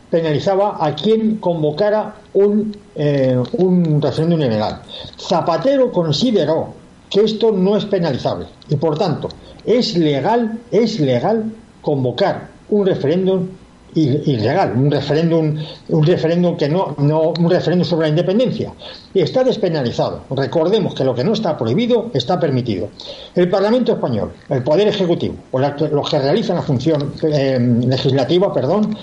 penalizaba 0.09 0.77
a 0.79 0.93
quien 0.93 1.37
convocara 1.37 2.15
un, 2.33 2.75
eh, 2.95 3.41
un 3.53 4.01
referéndum 4.01 4.39
ilegal. 4.39 4.81
Zapatero 5.17 5.91
consideró 5.91 6.84
que 7.15 7.21
esto 7.21 7.53
no 7.53 7.77
es 7.77 7.85
penalizable 7.85 8.45
y 8.67 8.75
por 8.75 8.97
tanto 8.97 9.29
es 9.63 9.95
legal, 9.97 10.59
es 10.69 10.99
legal 10.99 11.45
convocar 11.81 12.49
un 12.67 12.85
referéndum 12.85 13.47
ilegal, 13.93 14.73
un 14.75 14.91
referéndum, 14.91 15.55
un 15.87 16.05
referéndum 16.05 16.57
que 16.57 16.67
no, 16.67 16.93
no, 16.97 17.31
un 17.39 17.49
referéndum 17.49 17.87
sobre 17.87 18.07
la 18.07 18.09
independencia. 18.09 18.73
Y 19.13 19.21
está 19.21 19.45
despenalizado. 19.45 20.23
Recordemos 20.31 20.93
que 20.93 21.05
lo 21.05 21.15
que 21.15 21.23
no 21.23 21.31
está 21.31 21.57
prohibido 21.57 22.11
está 22.13 22.37
permitido. 22.37 22.89
El 23.33 23.49
Parlamento 23.49 23.93
español, 23.93 24.33
el 24.49 24.61
Poder 24.63 24.89
Ejecutivo, 24.89 25.35
o 25.51 25.59
los 25.59 26.09
que 26.09 26.19
realizan 26.19 26.57
la 26.57 26.63
función 26.63 27.13
eh, 27.23 27.57
legislativa, 27.87 28.53
perdón, 28.53 28.97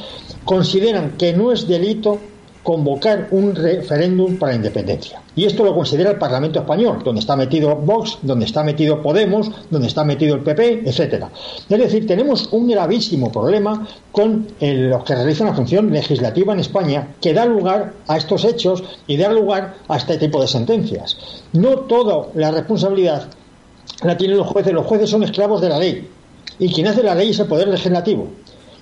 consideran 0.45 1.13
que 1.13 1.33
no 1.33 1.51
es 1.51 1.67
delito 1.67 2.19
convocar 2.63 3.29
un 3.31 3.55
referéndum 3.55 4.37
para 4.37 4.53
la 4.53 4.57
independencia. 4.57 5.22
Y 5.35 5.47
esto 5.47 5.65
lo 5.65 5.75
considera 5.75 6.11
el 6.11 6.19
Parlamento 6.19 6.59
español, 6.59 7.01
donde 7.03 7.21
está 7.21 7.37
metido 7.37 7.75
Vox, 7.77 8.19
donde 8.23 8.45
está 8.45 8.63
metido 8.63 9.01
Podemos, 9.01 9.51
donde 9.71 9.89
está 9.89 10.05
metido 10.05 10.35
el 10.35 10.43
PP, 10.43 10.83
etcétera. 10.85 11.31
Es 11.69 11.79
decir, 11.79 12.07
tenemos 12.07 12.49
un 12.53 12.69
gravísimo 12.69 13.33
problema 13.33 13.87
con 14.11 14.49
los 14.61 15.05
que 15.05 15.15
realizan 15.15 15.47
la 15.47 15.55
función 15.55 15.91
legislativa 15.91 16.53
en 16.53 16.61
España, 16.61 17.15
que 17.21 17.33
da 17.33 17.47
lugar 17.47 17.95
a 18.09 18.19
estos 18.19 18.45
hechos 18.45 18.85
y 19.07 19.17
da 19.17 19.33
lugar 19.33 19.77
a 19.89 19.97
este 19.97 20.19
tipo 20.19 20.41
de 20.41 20.49
sentencias. 20.49 21.17
No 21.55 21.81
toda 21.81 22.29
la 22.35 22.51
responsabilidad 22.51 23.29
la 24.03 24.17
tienen 24.17 24.37
los 24.37 24.49
jueces, 24.49 24.73
los 24.75 24.87
jueces 24.87 25.09
son 25.09 25.23
esclavos 25.23 25.63
de 25.63 25.69
la 25.71 25.79
ley. 25.79 26.09
Y 26.59 26.71
quien 26.73 26.89
hace 26.89 27.03
la 27.03 27.15
ley 27.15 27.31
es 27.31 27.39
el 27.39 27.47
poder 27.47 27.69
legislativo. 27.69 28.29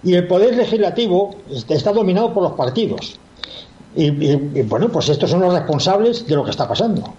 Y 0.02 0.14
el 0.14 0.26
poder 0.26 0.56
legislativo 0.56 1.36
está 1.68 1.92
dominado 1.92 2.34
por 2.34 2.42
los 2.42 2.52
partidos. 2.52 3.19
Y, 3.94 4.62
bueno, 4.62 4.88
pues 4.88 5.08
estos 5.08 5.30
son 5.30 5.40
los 5.40 5.52
responsables 5.52 6.26
de 6.26 6.36
lo 6.36 6.44
que 6.44 6.50
está 6.50 6.68
pasando. 6.68 7.14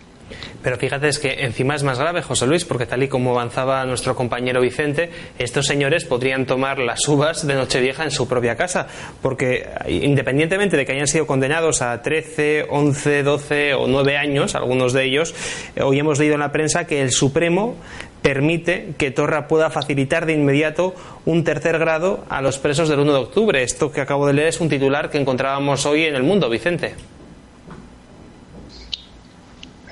Pero 0.63 0.77
fíjate, 0.77 1.07
es 1.07 1.17
que 1.17 1.43
encima 1.43 1.75
es 1.75 1.83
más 1.83 1.99
grave, 1.99 2.21
José 2.21 2.45
Luis, 2.45 2.65
porque 2.65 2.85
tal 2.85 3.01
y 3.01 3.07
como 3.07 3.31
avanzaba 3.31 3.83
nuestro 3.85 4.15
compañero 4.15 4.61
Vicente, 4.61 5.09
estos 5.39 5.65
señores 5.65 6.05
podrían 6.05 6.45
tomar 6.45 6.77
las 6.77 7.07
uvas 7.07 7.45
de 7.47 7.55
Nochevieja 7.55 8.03
en 8.03 8.11
su 8.11 8.27
propia 8.27 8.55
casa, 8.55 8.87
porque 9.21 9.67
independientemente 9.87 10.77
de 10.77 10.85
que 10.85 10.91
hayan 10.93 11.07
sido 11.07 11.25
condenados 11.25 11.81
a 11.81 12.01
13, 12.01 12.67
11, 12.69 13.23
12 13.23 13.73
o 13.73 13.87
9 13.87 14.17
años, 14.17 14.53
algunos 14.53 14.93
de 14.93 15.05
ellos, 15.05 15.33
eh, 15.75 15.81
hoy 15.81 15.99
hemos 15.99 16.19
leído 16.19 16.35
en 16.35 16.41
la 16.41 16.51
prensa 16.51 16.85
que 16.85 17.01
el 17.01 17.11
Supremo 17.11 17.75
permite 18.21 18.93
que 18.97 19.11
Torra 19.11 19.47
pueda 19.47 19.69
facilitar 19.69 20.25
de 20.25 20.33
inmediato 20.33 20.93
un 21.25 21.43
tercer 21.43 21.79
grado 21.79 22.23
a 22.29 22.41
los 22.41 22.59
presos 22.59 22.89
del 22.89 22.99
1 22.99 23.13
de 23.13 23.19
octubre. 23.19 23.63
Esto 23.63 23.91
que 23.91 24.01
acabo 24.01 24.27
de 24.27 24.33
leer 24.33 24.47
es 24.49 24.61
un 24.61 24.69
titular 24.69 25.09
que 25.09 25.17
encontrábamos 25.17 25.85
hoy 25.85 26.05
en 26.05 26.15
el 26.15 26.23
mundo, 26.23 26.49
Vicente. 26.49 26.93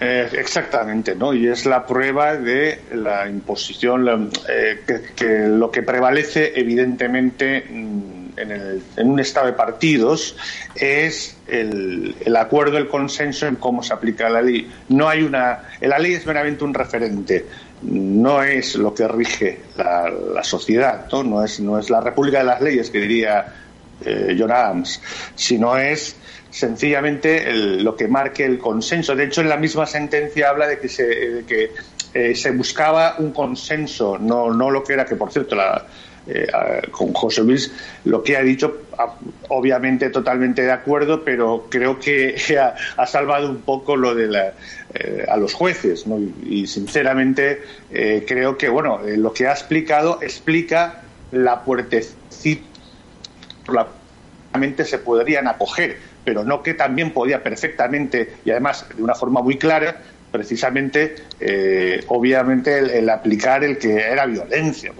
Eh, 0.02 0.30
exactamente, 0.34 1.14
¿no? 1.14 1.34
Y 1.34 1.48
es 1.48 1.66
la 1.66 1.86
prueba 1.86 2.38
de 2.38 2.80
la 2.94 3.28
imposición, 3.28 4.32
eh, 4.48 4.80
que, 5.16 5.48
lo 5.48 5.70
que 5.72 5.84
prevalece 5.84 6.54
evidentemente 6.56 7.66
mm, 7.70 8.30
en, 8.38 9.10
un 9.10 9.20
estado 9.20 9.48
de 9.48 9.54
partidos 9.54 10.38
es 10.76 11.38
el, 11.48 12.16
acuerdo, 12.38 12.78
el 12.78 12.88
consenso 12.88 13.46
en 13.48 13.58
cómo 13.58 13.84
se 13.84 13.94
aplica 13.94 14.30
la 14.30 14.42
ley. 14.42 14.72
No 14.88 15.10
hay 15.10 15.24
una, 15.24 15.64
la 15.82 16.00
ley 16.00 16.14
es 16.14 16.26
meramente 16.26 16.64
un 16.64 16.74
referente 16.74 17.46
no 17.82 18.44
es 18.44 18.76
lo 18.76 18.94
que 18.94 19.08
rige 19.08 19.60
la, 19.78 20.44
sociedad, 20.44 21.08
¿no? 21.12 21.24
No, 21.24 21.44
es, 21.44 21.60
no 21.60 21.80
es 21.80 21.90
la 21.90 22.02
república 22.02 22.40
de 22.40 22.44
las 22.46 22.62
leyes 22.62 22.90
que 22.90 23.00
diría 23.00 23.54
eh, 24.06 24.36
John 24.38 24.52
Adams, 24.52 25.02
sino 25.36 25.78
es 25.78 26.16
sencillamente 26.50 27.52
lo 27.54 27.96
que 27.96 28.08
marque 28.08 28.46
el 28.46 28.58
consenso. 28.58 29.16
De 29.16 29.26
hecho, 29.26 29.42
en 29.42 29.50
la 29.50 29.58
misma 29.58 29.86
sentencia 29.86 30.50
habla 30.50 30.68
de 30.68 30.80
que 30.80 30.90
se, 30.90 31.44
que, 31.48 31.72
eh, 32.14 32.36
se 32.36 32.52
buscaba 32.52 33.16
un 33.20 33.32
consenso, 33.32 34.18
no, 34.18 34.52
no 34.52 34.72
lo 34.72 34.84
que 34.84 34.94
era, 34.94 35.06
que 35.06 35.16
por 35.16 35.32
cierto, 35.32 35.56
la, 35.56 35.86
eh, 36.32 36.48
con 36.92 37.12
José 37.12 37.42
Luis, 37.42 37.72
lo 38.06 38.22
que 38.22 38.38
ha 38.38 38.44
dicho, 38.44 38.82
obviamente 39.48 40.12
totalmente 40.12 40.62
de 40.62 40.72
acuerdo, 40.72 41.24
pero 41.24 41.66
creo 41.70 41.98
que 41.98 42.36
ha, 42.98 43.08
salvado 43.08 43.50
un 43.50 43.62
poco 43.62 43.96
lo 43.96 44.14
de 44.14 44.28
la, 44.28 44.54
eh, 44.94 45.26
a 45.28 45.38
los 45.38 45.56
jueces, 45.56 46.06
y, 46.46 46.68
sinceramente 46.68 47.64
eh, 47.90 48.26
creo 48.28 48.60
que 48.60 48.70
bueno, 48.70 49.00
lo 49.04 49.34
que 49.34 49.48
ha 49.48 49.54
explicado 49.54 50.20
explica 50.22 51.02
la 51.32 51.64
puertecita 51.64 52.68
la 53.74 53.88
se 54.86 55.00
podrían 55.00 55.48
acoger, 55.48 55.98
pero 56.24 56.44
no 56.44 56.62
que 56.62 56.76
también 56.76 57.12
podía 57.12 57.42
perfectamente 57.42 58.36
y 58.46 58.52
además 58.52 58.86
de 58.96 59.02
una 59.02 59.16
forma 59.16 59.42
muy 59.42 59.58
clara 59.58 59.98
precisamente, 60.32 61.16
obviamente, 62.08 63.00
el, 63.00 63.10
aplicar 63.10 63.64
el 63.64 63.80
que 63.80 63.96
era 63.96 64.28
violencia, 64.28 64.92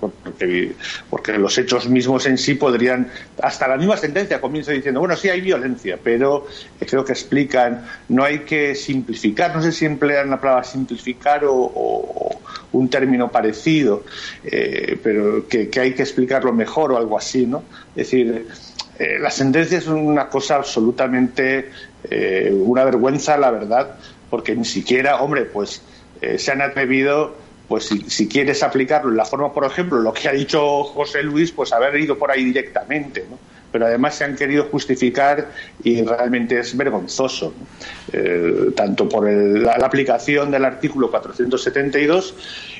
porque, 0.00 0.72
porque, 1.10 1.38
los 1.38 1.58
hechos 1.58 1.88
mismos 1.88 2.26
en 2.26 2.38
sí 2.38 2.54
podrían, 2.54 3.08
hasta 3.42 3.66
la 3.66 3.76
misma 3.76 3.96
sentencia 3.96 4.40
comienza 4.40 4.72
diciendo, 4.72 5.00
bueno, 5.00 5.16
sí 5.16 5.28
hay 5.28 5.40
violencia, 5.40 5.98
pero 6.02 6.46
creo 6.78 7.04
que 7.04 7.12
explican, 7.12 7.84
no 8.08 8.24
hay 8.24 8.40
que 8.40 8.74
simplificar, 8.74 9.54
no 9.54 9.62
sé 9.62 9.72
si 9.72 9.84
emplean 9.84 10.30
la 10.30 10.40
palabra 10.40 10.64
simplificar 10.64 11.42
o, 11.44 12.40
un 12.72 12.88
término 12.88 13.30
parecido, 13.30 14.02
eh, 14.44 14.98
pero 15.02 15.46
que, 15.46 15.70
hay 15.80 15.94
que 15.94 16.02
explicarlo 16.02 16.52
mejor 16.52 16.92
o 16.92 16.96
algo 16.96 17.16
así, 17.16 17.46
¿no? 17.46 17.62
Es 17.90 18.10
decir, 18.10 18.48
eh, 18.98 19.18
la 19.20 19.30
sentencia 19.30 19.78
es 19.78 19.86
una 19.86 20.28
cosa 20.28 20.56
absolutamente, 20.56 21.70
eh, 22.10 22.52
una 22.52 22.84
vergüenza, 22.84 23.36
la 23.36 23.52
verdad, 23.52 23.96
porque 24.28 24.56
ni 24.56 24.64
siquiera, 24.64 25.20
hombre, 25.20 25.44
pues 25.44 25.82
se 26.38 26.50
han 26.50 26.62
atrevido 26.62 27.43
pues 27.68 27.90
si, 28.08 28.28
quieres 28.28 28.62
aplicarlo 28.62 29.10
en 29.10 29.16
la 29.16 29.24
forma, 29.24 29.52
por 29.52 29.64
ejemplo, 29.64 29.98
lo 29.98 30.12
que 30.12 30.28
ha 30.28 30.32
dicho 30.32 30.84
José 30.84 31.22
Luis, 31.22 31.50
pues 31.52 31.72
haber 31.72 31.98
ido 31.98 32.18
por 32.18 32.30
ahí 32.30 32.44
directamente, 32.44 33.24
¿no? 33.28 33.38
pero 33.74 33.86
además 33.86 34.14
se 34.14 34.22
han 34.22 34.36
querido 34.36 34.68
justificar 34.70 35.50
y 35.82 36.00
realmente 36.02 36.60
es 36.60 36.76
vergonzoso, 36.76 37.52
eh, 38.12 38.70
tanto 38.76 39.08
por 39.08 39.28
la, 39.28 39.72
aplicación 39.72 40.52
del 40.52 40.64
artículo 40.64 41.10
472 41.10 42.36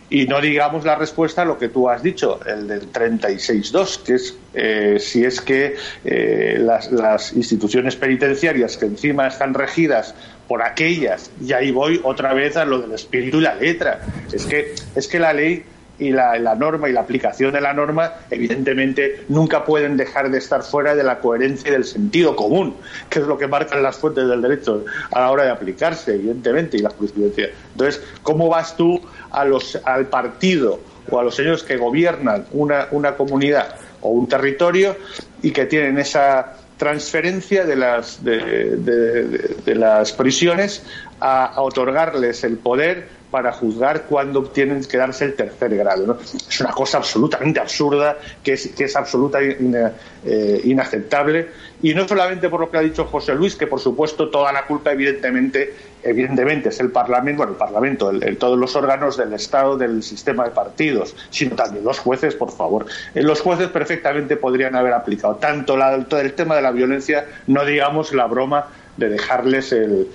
y 0.08 0.26
no 0.26 0.40
digamos 0.40 0.84
la 0.84 0.94
respuesta 0.94 1.42
a 1.42 1.44
lo 1.44 1.58
que 1.58 1.68
tú 1.68 1.88
has 1.88 2.00
dicho, 2.00 2.38
el 2.46 2.68
del 2.68 2.92
36.2, 2.92 4.02
que 4.04 4.14
es 4.14 4.38
eh, 4.54 4.98
si 5.00 5.24
es 5.24 5.40
que 5.40 5.74
eh, 6.04 6.60
las 6.60 7.32
instituciones 7.32 7.96
penitenciarias 7.96 8.76
que 8.76 8.86
encima 8.86 9.26
están 9.26 9.52
regidas 9.52 10.14
por 10.48 10.62
aquellas, 10.62 11.30
y 11.40 11.52
ahí 11.52 11.70
voy 11.70 12.00
otra 12.04 12.34
vez 12.34 12.56
a 12.56 12.64
lo 12.64 12.80
del 12.80 12.92
espíritu 12.92 13.38
y 13.38 13.42
la 13.42 13.54
letra. 13.54 14.00
Es 14.32 14.44
que, 14.46 14.74
es 14.94 15.08
que 15.08 15.18
la 15.18 15.32
ley 15.32 15.64
y 15.98 16.10
la, 16.10 16.38
la, 16.38 16.54
norma 16.54 16.88
y 16.88 16.92
la 16.92 17.00
aplicación 17.00 17.52
de 17.52 17.60
la 17.60 17.72
norma, 17.72 18.14
evidentemente, 18.30 19.24
nunca 19.28 19.64
pueden 19.64 19.96
dejar 19.96 20.30
de 20.30 20.38
estar 20.38 20.62
fuera 20.62 20.94
de 20.94 21.04
la 21.04 21.20
coherencia 21.20 21.68
y 21.68 21.72
del 21.72 21.84
sentido 21.84 22.34
común, 22.34 22.74
que 23.08 23.20
es 23.20 23.26
lo 23.26 23.38
que 23.38 23.46
marcan 23.46 23.82
las 23.82 23.96
fuentes 23.96 24.26
del 24.28 24.42
derecho 24.42 24.84
a 25.10 25.20
la 25.20 25.30
hora 25.30 25.44
de 25.44 25.50
aplicarse, 25.50 26.14
evidentemente, 26.14 26.76
y 26.76 26.80
la 26.80 26.90
jurisprudencia. 26.90 27.50
Entonces, 27.72 28.02
¿cómo 28.22 28.48
vas 28.48 28.76
tú 28.76 29.00
a 29.30 29.44
los, 29.44 29.78
al 29.84 30.06
partido 30.06 30.80
o 31.10 31.20
a 31.20 31.24
los 31.24 31.34
señores 31.34 31.62
que 31.62 31.76
gobiernan 31.76 32.46
una, 32.52 32.88
una 32.90 33.14
comunidad 33.14 33.76
o 34.00 34.10
un 34.10 34.28
territorio 34.28 34.96
y 35.42 35.50
que 35.52 35.66
tienen 35.66 35.98
esa 35.98 36.54
transferencia 36.76 37.64
de 37.64 37.76
las, 37.76 38.22
de, 38.24 39.74
las 39.74 40.12
prisiones 40.12 40.82
a, 41.20 41.60
otorgarles 41.60 42.44
el 42.44 42.58
poder 42.58 43.08
para 43.30 43.52
juzgar 43.52 44.02
cuándo 44.02 44.44
tienen 44.44 44.84
que 44.84 44.96
darse 44.96 45.24
el 45.24 45.34
tercer 45.34 45.76
grado. 45.76 46.18
Es 46.48 46.60
una 46.60 46.70
cosa 46.70 46.98
absolutamente 46.98 47.58
absurda, 47.60 48.16
que 48.42 48.52
es, 48.52 48.68
que 48.68 48.84
es 48.84 48.94
absolutamente 48.94 49.92
eh, 50.24 50.60
inaceptable. 50.64 51.48
Y 51.84 51.94
no 51.94 52.08
solamente 52.08 52.48
por 52.48 52.60
lo 52.60 52.70
que 52.70 52.78
ha 52.78 52.80
dicho 52.80 53.04
José 53.04 53.34
Luis, 53.34 53.56
que 53.56 53.66
por 53.66 53.78
supuesto 53.78 54.30
toda 54.30 54.50
la 54.54 54.64
culpa 54.64 54.92
evidentemente, 54.92 55.74
evidentemente 56.02 56.70
es 56.70 56.80
el 56.80 56.90
Parlamento, 56.90 57.36
bueno, 57.36 57.52
el 57.52 57.58
Parlamento, 57.58 58.10
todos 58.38 58.58
los 58.58 58.74
órganos 58.74 59.18
del 59.18 59.34
Estado, 59.34 59.76
del 59.76 60.02
sistema 60.02 60.44
de 60.44 60.52
partidos, 60.52 61.14
sino 61.28 61.54
también 61.56 61.84
los 61.84 61.98
jueces, 61.98 62.36
por 62.36 62.50
favor. 62.50 62.86
Eh, 63.14 63.22
los 63.22 63.42
jueces 63.42 63.68
perfectamente 63.68 64.38
podrían 64.38 64.74
haber 64.76 64.94
aplicado 64.94 65.34
tanto 65.34 65.76
el 66.18 66.32
tema 66.32 66.56
de 66.56 66.62
la 66.62 66.70
violencia, 66.70 67.26
no 67.48 67.66
digamos 67.66 68.14
la 68.14 68.24
broma 68.28 68.68
de 68.96 69.10
dejarles 69.10 69.70
el, 69.72 70.08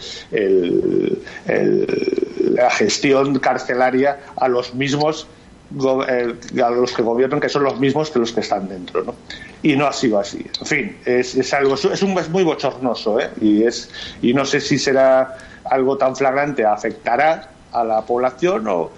la 2.52 2.72
gestión 2.72 3.38
carcelaria 3.38 4.22
a 4.38 4.48
los 4.48 4.74
mismos 4.74 5.28
a 5.78 6.70
los 6.72 6.94
que 6.94 7.02
gobiernan 7.04 7.40
que 7.40 7.50
son 7.50 7.64
los 7.64 7.80
mismos 7.80 8.10
que 8.10 8.20
los 8.20 8.32
que 8.32 8.40
están 8.40 8.68
dentro 8.68 9.04
¿no? 9.04 9.16
y 9.62 9.76
no 9.76 9.86
ha 9.86 9.94
sido 9.94 10.20
así 10.20 10.44
en 10.60 10.66
fin 10.66 10.98
es, 11.06 11.36
es 11.36 11.54
algo 11.54 11.76
es 11.76 12.02
un 12.02 12.18
es 12.18 12.30
muy 12.30 12.44
bochornoso 12.44 13.20
¿eh? 13.20 13.30
y 13.40 13.64
es 13.64 13.90
y 14.22 14.34
no 14.34 14.46
sé 14.46 14.62
si 14.62 14.80
será 14.80 15.38
algo 15.66 15.98
tan 15.98 16.16
flagrante 16.16 16.66
afectará 16.66 17.52
a 17.72 17.84
la 17.84 18.02
población 18.02 18.68
o 18.68 18.90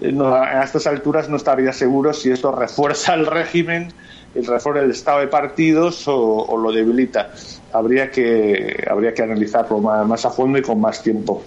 eh, 0.00 0.16
a 0.22 0.62
estas 0.62 0.86
alturas 0.86 1.28
no 1.28 1.36
estaría 1.36 1.72
seguro 1.72 2.12
si 2.12 2.30
esto 2.30 2.52
refuerza 2.52 3.14
el 3.14 3.26
régimen 3.26 3.92
el 4.36 4.46
refuerza 4.46 4.82
el 4.82 4.92
estado 4.92 5.20
de 5.20 5.26
partidos 5.26 6.04
o 6.06 6.56
lo 6.56 6.70
debilita 6.70 7.32
habría 7.72 8.10
que, 8.10 8.84
habría 8.88 9.14
que 9.14 9.22
analizarlo 9.22 9.78
más, 9.78 10.24
a 10.24 10.30
fondo 10.30 10.58
y 10.58 10.62
con 10.62 10.80
más 10.80 11.02
tiempo. 11.02 11.42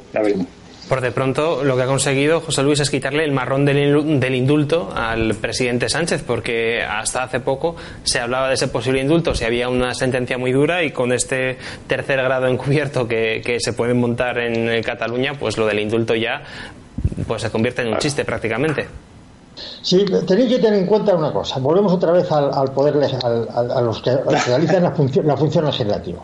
Por 0.93 1.01
de 1.01 1.11
pronto, 1.11 1.63
lo 1.63 1.75
que 1.75 1.81
ha 1.81 1.87
conseguido 1.87 2.39
José 2.39 2.61
Luis 2.61 2.79
es 2.79 2.91
quitarle 2.91 3.23
el 3.23 3.31
marrón 3.31 3.65
del, 3.65 4.35
indulto 4.35 4.93
al 4.95 5.33
presidente 5.33 5.89
Sánchez, 5.89 6.21
porque 6.21 6.83
hasta 6.83 7.23
hace 7.23 7.39
poco 7.39 7.75
se 8.03 8.19
hablaba 8.19 8.47
de 8.47 8.53
ese 8.53 8.67
posible 8.67 9.01
indulto 9.01 9.33
si 9.33 9.43
había 9.43 9.69
una 9.69 9.95
sentencia 9.95 10.37
muy 10.37 10.51
dura 10.51 10.83
y 10.83 10.91
con 10.91 11.11
este 11.11 11.57
tercer 11.87 12.21
grado 12.21 12.45
encubierto 12.45 13.07
que, 13.07 13.57
se 13.57 13.73
puede 13.73 13.95
montar 13.95 14.37
en 14.37 14.83
Cataluña, 14.83 15.33
pues 15.33 15.57
lo 15.57 15.65
del 15.65 15.79
indulto 15.79 16.13
ya 16.13 16.43
pues 17.27 17.41
se 17.41 17.49
convierte 17.49 17.81
en 17.81 17.87
un 17.87 17.97
chiste 17.97 18.23
prácticamente. 18.23 18.85
Sí, 19.81 20.05
tenéis 20.27 20.57
que 20.57 20.59
tener 20.59 20.77
en 20.77 20.85
cuenta 20.85 21.15
una 21.15 21.33
cosa. 21.33 21.57
Volvemos 21.57 21.91
otra 21.91 22.11
vez 22.11 22.31
al, 22.31 22.71
poder, 22.71 22.93
a 23.23 23.81
los 23.81 23.99
que 23.99 24.15
realizan 24.15 24.83
la 24.83 24.91
función, 24.91 25.25
la 25.25 25.37
función 25.37 25.65
legislativa. 25.65 26.23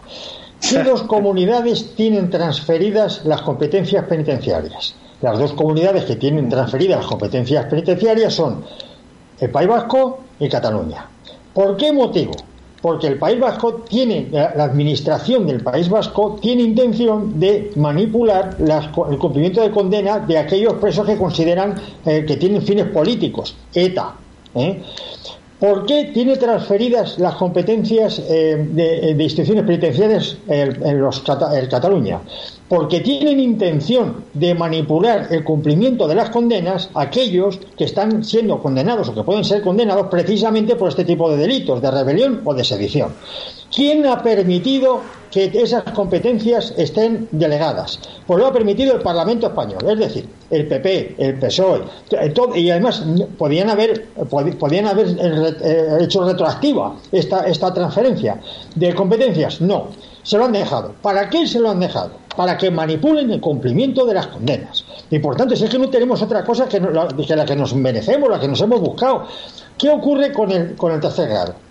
¿Qué 0.69 0.83
dos 0.83 1.03
comunidades 1.03 1.95
tienen 1.95 2.29
transferidas 2.29 3.25
las 3.25 3.41
competencias 3.41 4.05
penitenciarias? 4.05 4.93
Las 5.21 5.39
dos 5.39 5.53
comunidades 5.53 6.05
que 6.05 6.15
tienen 6.15 6.47
transferidas 6.47 6.99
las 6.99 7.07
competencias 7.07 7.65
penitenciarias 7.65 8.33
son 8.33 8.63
el 9.39 9.49
País 9.49 9.67
Vasco 9.67 10.19
y 10.39 10.47
Cataluña. 10.47 11.07
¿Por 11.53 11.75
qué 11.75 11.91
motivo? 11.91 12.33
porque 12.81 13.07
el 13.07 13.17
País 13.17 13.39
Vasco 13.39 13.83
tiene, 13.89 14.29
la 14.31 14.63
administración 14.63 15.45
del 15.45 15.61
País 15.61 15.89
Vasco 15.89 16.37
tiene 16.41 16.63
intención 16.63 17.39
de 17.39 17.71
manipular 17.75 18.55
el 18.59 19.17
cumplimiento 19.17 19.61
de 19.61 19.71
condena 19.71 20.19
de 20.19 20.37
aquellos 20.37 20.73
presos 20.75 21.05
que 21.05 21.17
consideran 21.17 21.75
eh, 22.05 22.23
que 22.25 22.37
tienen 22.37 22.61
fines 22.61 22.85
políticos, 22.87 23.55
ETA. 23.73 24.15
¿eh? 24.55 24.81
¿Por 25.59 25.85
qué 25.85 26.11
tiene 26.13 26.37
transferidas 26.37 27.19
las 27.19 27.35
competencias 27.35 28.19
eh, 28.29 28.65
de, 28.71 29.23
instituciones 29.23 29.65
penitenciarias 29.65 30.37
en, 30.47 31.01
los, 31.01 31.21
en 31.27 31.65
Cataluña? 31.67 32.21
porque 32.69 32.99
tienen 32.99 33.39
intención 33.39 34.25
de 34.31 34.53
manipular 34.53 35.27
el 35.31 35.43
cumplimiento 35.43 36.07
de 36.07 36.13
las 36.13 36.29
condenas 36.29 36.91
a 36.93 37.01
aquellos 37.01 37.59
que 37.75 37.85
están 37.85 38.23
siendo 38.23 38.61
condenados 38.61 39.09
o 39.09 39.15
que 39.15 39.23
pueden 39.23 39.43
ser 39.43 39.63
condenados 39.63 40.05
precisamente 40.07 40.75
por 40.75 40.89
este 40.89 41.03
tipo 41.03 41.31
de 41.31 41.37
delitos, 41.37 41.81
de 41.81 41.89
rebelión 41.89 42.41
o 42.45 42.53
de 42.53 42.63
sedición. 42.63 43.15
¿Quién 43.75 44.05
ha 44.05 44.21
permitido 44.21 45.01
que 45.31 45.51
esas 45.53 45.83
competencias 45.93 46.73
estén 46.77 47.27
delegadas? 47.31 47.99
Pues 48.25 48.39
lo 48.39 48.47
ha 48.47 48.53
permitido 48.53 48.95
el 48.95 49.01
Parlamento 49.01 49.47
español, 49.47 49.79
es 49.87 49.99
decir, 49.99 50.29
el 50.49 50.67
PP, 50.67 51.15
el 51.17 51.39
PSOE, 51.39 51.83
y 52.55 52.69
además 52.69 53.03
podían 53.37 53.69
haber, 53.69 54.07
podían 54.59 54.87
haber 54.87 55.07
eh, 55.19 55.97
hecho 56.01 56.23
retroactiva 56.23 56.95
esta, 57.11 57.47
esta 57.47 57.73
transferencia 57.73 58.39
de 58.75 58.93
competencias. 58.93 59.61
No, 59.61 59.87
se 60.23 60.37
lo 60.37 60.45
han 60.45 60.51
dejado. 60.51 60.93
¿Para 61.01 61.29
qué 61.29 61.47
se 61.47 61.59
lo 61.59 61.69
han 61.69 61.79
dejado? 61.79 62.11
Para 62.35 62.57
que 62.57 62.71
manipulen 62.71 63.31
el 63.31 63.41
cumplimiento 63.41 64.05
de 64.05 64.13
las 64.13 64.27
condenas. 64.27 64.85
Y 65.09 65.19
por 65.19 65.35
tanto, 65.35 65.55
si 65.55 65.65
es 65.65 65.69
que 65.69 65.79
no 65.79 65.89
tenemos 65.89 66.21
otra 66.21 66.43
cosa 66.43 66.67
que, 66.67 66.79
la 66.79 67.45
que 67.45 67.55
nos 67.55 67.73
merecemos, 67.75 68.29
la 68.29 68.39
que 68.39 68.47
nos 68.47 68.61
hemos 68.61 68.79
buscado. 68.79 69.25
¿Qué 69.77 69.89
ocurre 69.89 70.31
con 70.33 70.51
el, 70.51 70.75
con 70.75 70.91
el 70.91 70.99
tercer 70.99 71.29
grado? 71.29 71.68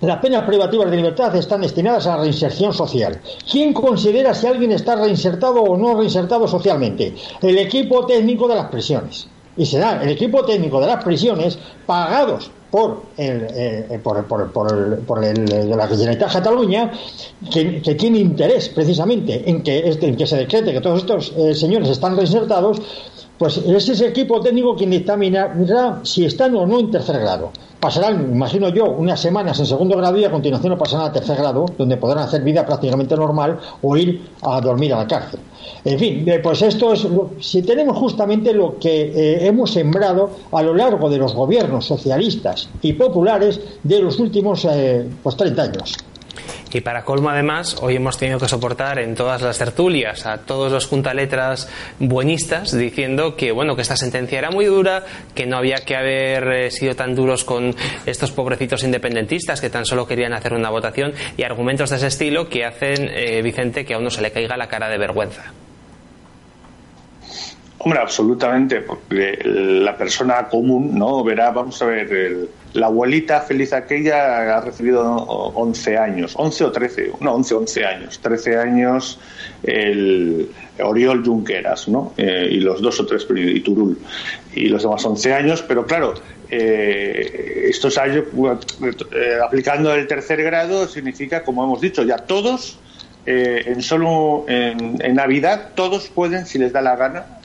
Las 0.00 0.18
penas 0.18 0.44
privativas 0.44 0.88
de 0.90 0.96
libertad 0.96 1.34
están 1.34 1.62
destinadas 1.62 2.06
a 2.06 2.16
la 2.16 2.22
reinserción 2.22 2.72
social. 2.72 3.20
¿Quién 3.50 3.72
considera 3.72 4.32
si 4.32 4.46
alguien 4.46 4.70
está 4.70 4.94
reinsertado 4.94 5.60
o 5.60 5.76
no 5.76 5.96
reinsertado 5.96 6.46
socialmente? 6.46 7.16
El 7.42 7.58
equipo 7.58 8.06
técnico 8.06 8.46
de 8.46 8.54
las 8.54 8.66
prisiones. 8.66 9.26
Y 9.56 9.66
será 9.66 10.00
el 10.00 10.10
equipo 10.10 10.44
técnico 10.44 10.80
de 10.80 10.86
las 10.86 11.02
prisiones 11.02 11.58
pagados 11.84 12.48
por 12.70 13.02
el, 13.16 13.46
eh, 13.50 14.00
por, 14.00 14.24
por, 14.26 14.52
por, 14.52 15.24
el, 15.24 15.46
de 15.46 15.76
la 15.76 15.88
Generalitat 15.88 16.32
Cataluña 16.32 16.92
que, 17.50 17.82
que, 17.82 17.94
tiene 17.96 18.18
interés 18.18 18.68
precisamente 18.68 19.50
en 19.50 19.62
que, 19.62 19.88
este, 19.88 20.06
en 20.06 20.16
que 20.16 20.26
se 20.26 20.36
decrete 20.36 20.72
que 20.72 20.80
todos 20.80 21.00
estos 21.00 21.32
eh, 21.36 21.54
señores 21.54 21.88
están 21.88 22.14
reinsertados 22.14 22.80
pues 23.38 23.56
es 23.56 23.88
ese 23.88 24.08
equipo 24.08 24.40
técnico 24.40 24.76
quien 24.76 24.90
dictaminará 24.90 26.00
si 26.02 26.24
están 26.24 26.54
o 26.56 26.66
no 26.66 26.78
en 26.80 26.90
tercer 26.90 27.20
grado. 27.20 27.52
Pasarán, 27.80 28.32
imagino 28.32 28.70
yo, 28.70 28.86
unas 28.86 29.20
semanas 29.20 29.60
en 29.60 29.66
segundo 29.66 29.96
grado 29.96 30.18
y 30.18 30.24
a 30.24 30.30
continuación 30.32 30.76
pasarán 30.76 31.06
a 31.06 31.12
tercer 31.12 31.36
grado, 31.36 31.64
donde 31.78 31.96
podrán 31.96 32.24
hacer 32.24 32.42
vida 32.42 32.66
prácticamente 32.66 33.16
normal 33.16 33.56
o 33.82 33.96
ir 33.96 34.20
a 34.42 34.60
dormir 34.60 34.92
a 34.94 34.98
la 34.98 35.06
cárcel. 35.06 35.38
En 35.84 35.96
fin, 35.96 36.28
eh, 36.28 36.40
pues 36.40 36.60
esto 36.62 36.92
es, 36.92 37.06
si 37.40 37.62
tenemos 37.62 37.96
justamente 37.96 38.52
lo 38.52 38.78
que 38.80 39.02
eh, 39.02 39.46
hemos 39.46 39.70
sembrado 39.70 40.28
a 40.50 40.60
lo 40.60 40.74
largo 40.74 41.08
de 41.08 41.18
los 41.18 41.34
gobiernos 41.34 41.86
socialistas 41.86 42.68
y 42.82 42.94
populares 42.94 43.60
de 43.84 44.00
los 44.00 44.18
últimos 44.18 44.64
eh, 44.64 45.08
pues 45.22 45.36
30 45.36 45.62
años. 45.62 45.94
Y 46.72 46.80
para 46.82 47.04
colmo, 47.04 47.30
además, 47.30 47.76
hoy 47.80 47.96
hemos 47.96 48.18
tenido 48.18 48.38
que 48.38 48.48
soportar 48.48 48.98
en 48.98 49.14
todas 49.14 49.40
las 49.40 49.58
tertulias 49.58 50.26
a 50.26 50.38
todos 50.38 50.70
los 50.70 50.86
juntaletras 50.86 51.68
buenistas 51.98 52.76
diciendo 52.76 53.36
que, 53.36 53.52
bueno, 53.52 53.74
que 53.74 53.82
esta 53.82 53.96
sentencia 53.96 54.38
era 54.38 54.50
muy 54.50 54.66
dura, 54.66 55.04
que 55.34 55.46
no 55.46 55.56
había 55.56 55.78
que 55.78 55.96
haber 55.96 56.48
eh, 56.48 56.70
sido 56.70 56.94
tan 56.94 57.14
duros 57.14 57.44
con 57.44 57.74
estos 58.04 58.32
pobrecitos 58.32 58.84
independentistas 58.84 59.60
que 59.60 59.70
tan 59.70 59.86
solo 59.86 60.06
querían 60.06 60.34
hacer 60.34 60.52
una 60.52 60.70
votación 60.70 61.12
y 61.36 61.42
argumentos 61.42 61.90
de 61.90 61.96
ese 61.96 62.08
estilo 62.08 62.48
que 62.48 62.64
hacen, 62.64 63.08
eh, 63.14 63.40
Vicente, 63.42 63.84
que 63.84 63.94
a 63.94 63.98
uno 63.98 64.10
se 64.10 64.20
le 64.20 64.30
caiga 64.30 64.56
la 64.56 64.68
cara 64.68 64.88
de 64.88 64.98
vergüenza. 64.98 65.52
Hombre, 67.80 68.00
absolutamente, 68.00 68.80
porque 68.80 69.38
la 69.44 69.96
persona 69.96 70.48
común, 70.48 70.98
¿no? 70.98 71.22
Verá, 71.22 71.52
vamos 71.52 71.80
a 71.80 71.86
ver, 71.86 72.48
la 72.72 72.86
abuelita 72.86 73.40
feliz 73.40 73.72
aquella 73.72 74.56
ha 74.56 74.60
recibido 74.60 75.04
11 75.04 75.96
años, 75.96 76.34
11 76.36 76.64
o 76.64 76.72
13, 76.72 77.12
no, 77.20 77.34
11, 77.34 77.54
11 77.54 77.84
años, 77.84 78.18
13 78.18 78.58
años 78.58 79.20
el 79.62 80.50
Oriol 80.80 81.24
Junqueras, 81.24 81.86
¿no? 81.88 82.14
Eh, 82.16 82.48
y 82.50 82.60
los 82.60 82.82
dos 82.82 82.98
o 82.98 83.06
tres, 83.06 83.26
y 83.30 83.60
Turul, 83.60 83.96
y 84.54 84.68
los 84.68 84.82
demás 84.82 85.04
11 85.04 85.32
años, 85.32 85.64
pero 85.66 85.86
claro, 85.86 86.14
eh, 86.50 87.66
estos 87.68 87.96
años, 87.96 88.24
eh, 89.12 89.38
aplicando 89.44 89.94
el 89.94 90.08
tercer 90.08 90.42
grado, 90.42 90.88
significa, 90.88 91.44
como 91.44 91.62
hemos 91.62 91.80
dicho, 91.80 92.02
ya 92.02 92.16
todos, 92.16 92.78
eh, 93.24 93.62
en 93.66 93.82
solo 93.82 94.46
en, 94.48 94.96
en 95.00 95.14
Navidad, 95.14 95.70
todos 95.76 96.08
pueden, 96.08 96.44
si 96.46 96.58
les 96.58 96.72
da 96.72 96.80
la 96.80 96.96
gana, 96.96 97.37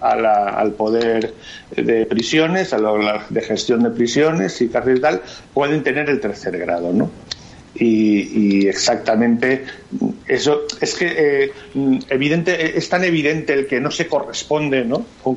al 0.00 0.72
poder 0.72 1.34
de 1.74 2.06
prisiones, 2.06 2.72
a 2.72 2.78
la 2.78 3.24
de 3.28 3.40
gestión 3.42 3.82
de 3.82 3.90
prisiones 3.90 4.60
y 4.60 4.68
cárcel 4.68 4.98
y 4.98 5.00
tal, 5.00 5.22
pueden 5.54 5.82
tener 5.82 6.08
el 6.08 6.20
tercer 6.20 6.56
grado, 6.58 6.92
¿no? 6.92 7.10
Y, 7.80 8.66
exactamente 8.66 9.64
eso 10.26 10.62
es 10.80 10.94
que 10.94 11.14
eh, 11.16 11.52
evidente 12.08 12.76
es 12.76 12.88
tan 12.88 13.04
evidente 13.04 13.52
el 13.52 13.66
que 13.66 13.80
no 13.80 13.90
se 13.90 14.06
corresponde 14.06 14.84
no 14.84 15.04
con 15.22 15.36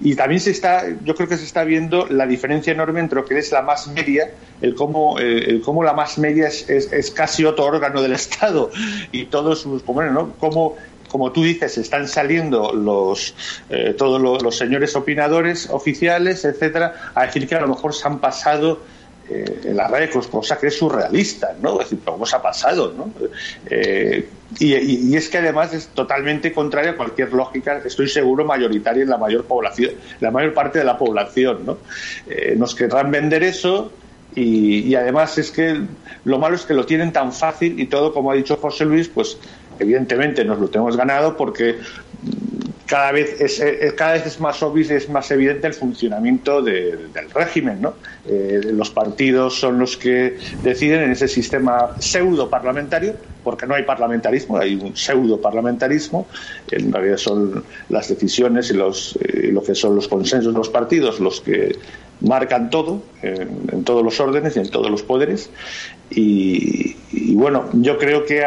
y 0.00 0.14
también 0.14 0.40
se 0.40 0.52
está 0.52 0.84
yo 1.04 1.14
creo 1.14 1.28
que 1.28 1.36
se 1.36 1.44
está 1.44 1.64
viendo 1.64 2.06
la 2.08 2.26
diferencia 2.26 2.72
enorme 2.72 3.00
entre 3.00 3.16
lo 3.16 3.24
que 3.24 3.38
es 3.38 3.50
la 3.52 3.62
más 3.62 3.88
media 3.88 4.30
el 4.60 4.74
cómo 4.74 5.18
el, 5.18 5.60
cómo 5.62 5.82
la 5.82 5.92
más 5.92 6.18
media 6.18 6.48
es, 6.48 6.68
es, 6.68 7.10
casi 7.10 7.44
otro 7.44 7.64
órgano 7.64 8.00
del 8.00 8.12
estado 8.22 8.70
y 9.10 9.24
todos 9.24 9.60
sus 9.60 9.84
bueno, 9.84 10.12
¿no? 10.12 10.32
cómo 10.38 10.76
como 11.12 11.30
tú 11.30 11.42
dices, 11.42 11.76
están 11.76 12.08
saliendo 12.08 12.72
los 12.72 13.34
eh, 13.68 13.94
todos 13.96 14.18
los, 14.20 14.56
señores 14.56 14.96
opinadores 14.96 15.68
oficiales, 15.68 16.46
etcétera, 16.46 17.12
a 17.14 17.26
decir 17.26 17.46
que 17.46 17.54
a 17.54 17.60
lo 17.60 17.68
mejor 17.68 17.92
se 17.92 18.08
han 18.08 18.18
pasado 18.18 18.80
eh, 19.28 19.60
en 19.64 19.76
las 19.76 19.90
redes, 19.90 20.26
cosa 20.28 20.58
que 20.58 20.68
es 20.68 20.78
surrealista, 20.78 21.54
¿no? 21.60 21.80
Es 21.82 21.90
decir, 21.90 22.00
¿cómo 22.02 22.24
se 22.24 22.34
ha 22.34 22.40
pasado, 22.40 22.94
no? 22.96 23.12
Eh, 23.68 24.26
y, 24.58 25.14
es 25.14 25.28
que 25.28 25.38
además 25.38 25.74
es 25.74 25.88
totalmente 25.88 26.50
contraria 26.50 26.92
a 26.92 26.96
cualquier 26.96 27.30
lógica, 27.34 27.82
estoy 27.84 28.08
seguro, 28.08 28.46
mayoritaria 28.46 29.02
en 29.02 29.10
la 29.10 29.18
mayor 29.18 29.44
población, 29.44 29.92
la 30.20 30.30
mayor 30.30 30.54
parte 30.54 30.78
de 30.78 30.86
la 30.86 30.96
población, 30.96 31.66
¿no? 31.66 31.78
nos 32.56 32.74
querrán 32.74 33.10
vender 33.10 33.42
eso, 33.42 33.90
y, 34.34 34.94
además 34.94 35.36
es 35.36 35.50
que 35.50 35.82
lo 36.24 36.38
malo 36.38 36.56
es 36.56 36.62
que 36.62 36.74
lo 36.74 36.86
tienen 36.86 37.12
tan 37.12 37.32
fácil 37.32 37.78
y 37.78 37.86
todo, 37.86 38.14
como 38.14 38.30
ha 38.30 38.34
dicho 38.34 38.56
José 38.56 38.84
Luis, 38.84 39.08
pues 39.08 39.36
evidentemente 39.78 40.44
nos 40.44 40.58
lo 40.58 40.68
tenemos 40.68 40.96
ganado 40.96 41.36
porque 41.36 41.76
cada 42.92 43.10
vez 43.10 43.40
es, 43.40 43.94
cada 43.94 44.12
vez 44.12 44.26
es 44.26 44.38
más 44.38 44.62
obvio 44.62 44.84
y 44.84 44.92
es 44.92 45.08
más 45.08 45.30
evidente 45.30 45.66
el 45.66 45.72
funcionamiento 45.72 46.60
del 46.60 47.30
régimen. 47.32 47.80
¿no? 47.80 47.94
Eh, 48.26 48.60
los 48.70 48.90
partidos 48.90 49.58
son 49.58 49.78
los 49.78 49.96
que 49.96 50.36
deciden 50.62 51.04
en 51.04 51.12
ese 51.12 51.26
sistema 51.26 51.96
pseudo 52.00 52.50
parlamentario, 52.50 53.14
porque 53.42 53.66
no 53.66 53.74
hay 53.76 53.84
parlamentarismo, 53.84 54.58
hay 54.58 54.74
un 54.74 54.94
pseudo 54.94 55.40
parlamentarismo. 55.40 56.26
En 56.70 56.92
realidad 56.92 57.16
son 57.16 57.64
las 57.88 58.10
decisiones 58.10 58.70
y 58.70 58.74
los, 58.74 59.18
eh, 59.22 59.48
lo 59.50 59.62
que 59.62 59.74
son 59.74 59.96
los 59.96 60.06
consensos 60.06 60.52
de 60.52 60.58
los 60.58 60.68
partidos 60.68 61.18
los 61.18 61.40
que 61.40 61.74
marcan 62.20 62.68
todo, 62.68 63.02
en, 63.22 63.84
todos 63.84 64.04
los 64.04 64.20
órdenes 64.20 64.54
y 64.56 64.60
en 64.60 64.70
todos 64.70 64.90
los 64.90 65.02
poderes. 65.02 65.48
Y, 66.10 66.94
y 67.10 67.34
bueno, 67.36 67.70
yo 67.72 67.96
creo 67.96 68.26
que 68.26 68.44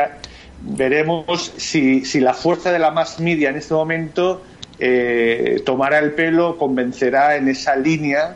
veremos 0.65 1.53
si, 1.57 2.05
si, 2.05 2.19
la 2.19 2.33
fuerza 2.33 2.71
de 2.71 2.79
la 2.79 2.91
más 2.91 3.19
media 3.19 3.49
en 3.49 3.57
este 3.57 3.73
momento 3.73 4.41
eh, 4.79 5.61
tomará 5.65 5.99
el 5.99 6.11
pelo, 6.11 6.57
convencerá 6.57 7.37
en 7.37 7.47
esa 7.47 7.75
línea 7.75 8.35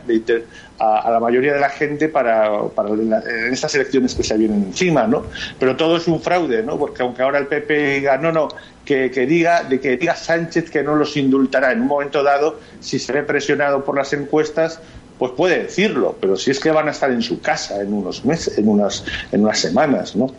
a, 0.78 1.10
la 1.10 1.20
mayoría 1.20 1.52
de 1.52 1.60
la 1.60 1.68
gente 1.68 2.08
para, 2.08 2.62
para 2.68 2.90
en 2.90 3.52
estas 3.52 3.74
elecciones 3.74 4.14
que 4.14 4.22
se 4.22 4.38
vienen 4.38 4.64
encima, 4.64 5.06
¿no? 5.06 5.24
Pero 5.58 5.76
todo 5.76 5.98
es 5.98 6.06
un 6.08 6.20
fraude, 6.22 6.62
¿no? 6.62 6.78
Porque 6.78 7.02
aunque 7.02 7.22
ahora 7.22 7.38
el 7.38 7.46
PP 7.46 7.96
diga, 7.96 8.16
no, 8.16 8.32
no, 8.32 8.48
que, 8.84 9.10
que, 9.10 9.26
diga, 9.26 9.64
de 9.64 9.80
que 9.80 9.98
diga 9.98 10.14
Sánchez 10.14 10.70
que 10.70 10.82
no 10.82 10.94
los 10.94 11.16
indultará 11.16 11.72
en 11.72 11.82
un 11.82 11.88
momento 11.88 12.22
dado, 12.22 12.58
si 12.80 12.98
se 12.98 13.12
ve 13.12 13.22
presionado 13.22 13.84
por 13.84 13.96
las 13.96 14.12
encuestas, 14.14 14.80
pues 15.18 15.32
puede 15.32 15.64
decirlo, 15.64 16.16
pero 16.18 16.36
si 16.36 16.50
es 16.50 16.58
que 16.58 16.70
van 16.70 16.88
a 16.88 16.92
estar 16.92 17.10
en 17.10 17.20
su 17.20 17.42
casa 17.42 17.82
en 17.82 17.92
unos 17.92 18.24
meses, 18.24 18.56
en 18.56 18.66
unas, 18.66 19.04
en 19.30 19.42
unas 19.42 19.58
semanas, 19.58 20.16
¿no? 20.16 20.32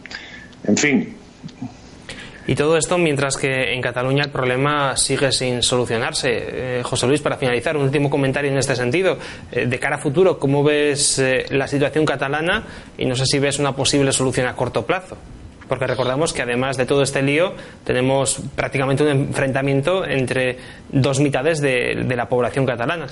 En 0.64 0.76
fin. 0.76 1.16
Y 2.48 2.56
todo 2.56 2.78
esto 2.78 2.98
mientras 2.98 3.38
que 3.38 3.74
en 3.74 3.82
Cataluña 3.82 4.24
el 4.24 4.32
problema 4.32 4.98
sigue 4.98 5.32
sin 5.32 5.62
solucionarse. 5.62 6.30
Eh, 6.32 6.84
José 6.84 7.08
Luis, 7.08 7.22
para 7.22 7.38
finalizar, 7.38 7.78
un 7.78 7.84
último 7.84 8.10
comentario 8.10 8.52
en 8.52 8.58
este 8.58 8.76
sentido. 8.76 9.18
Eh, 9.52 9.68
de 9.68 9.80
cara 9.80 9.98
a 9.98 10.00
futuro, 10.00 10.40
¿cómo 10.40 10.64
ves 10.64 11.20
eh, 11.20 11.46
la 11.50 11.68
situación 11.68 12.06
catalana? 12.06 12.64
Y 12.98 13.06
no 13.06 13.16
sé 13.16 13.26
si 13.26 13.40
ves 13.40 13.60
una 13.60 13.76
posible 13.76 14.12
solución 14.12 14.48
a 14.48 14.56
corto 14.56 14.86
plazo. 14.86 15.18
Porque 15.68 15.88
recordamos 15.88 16.34
que 16.34 16.42
además 16.42 16.76
de 16.78 16.86
todo 16.86 17.04
este 17.04 17.22
lío, 17.22 17.54
tenemos 17.86 18.42
prácticamente 18.56 19.04
un 19.04 19.10
enfrentamiento 19.10 20.04
entre 20.06 20.58
dos 20.90 21.20
mitades 21.20 21.62
de, 21.62 22.04
de 22.06 22.16
la 22.16 22.28
población 22.28 22.66
catalana. 22.66 23.08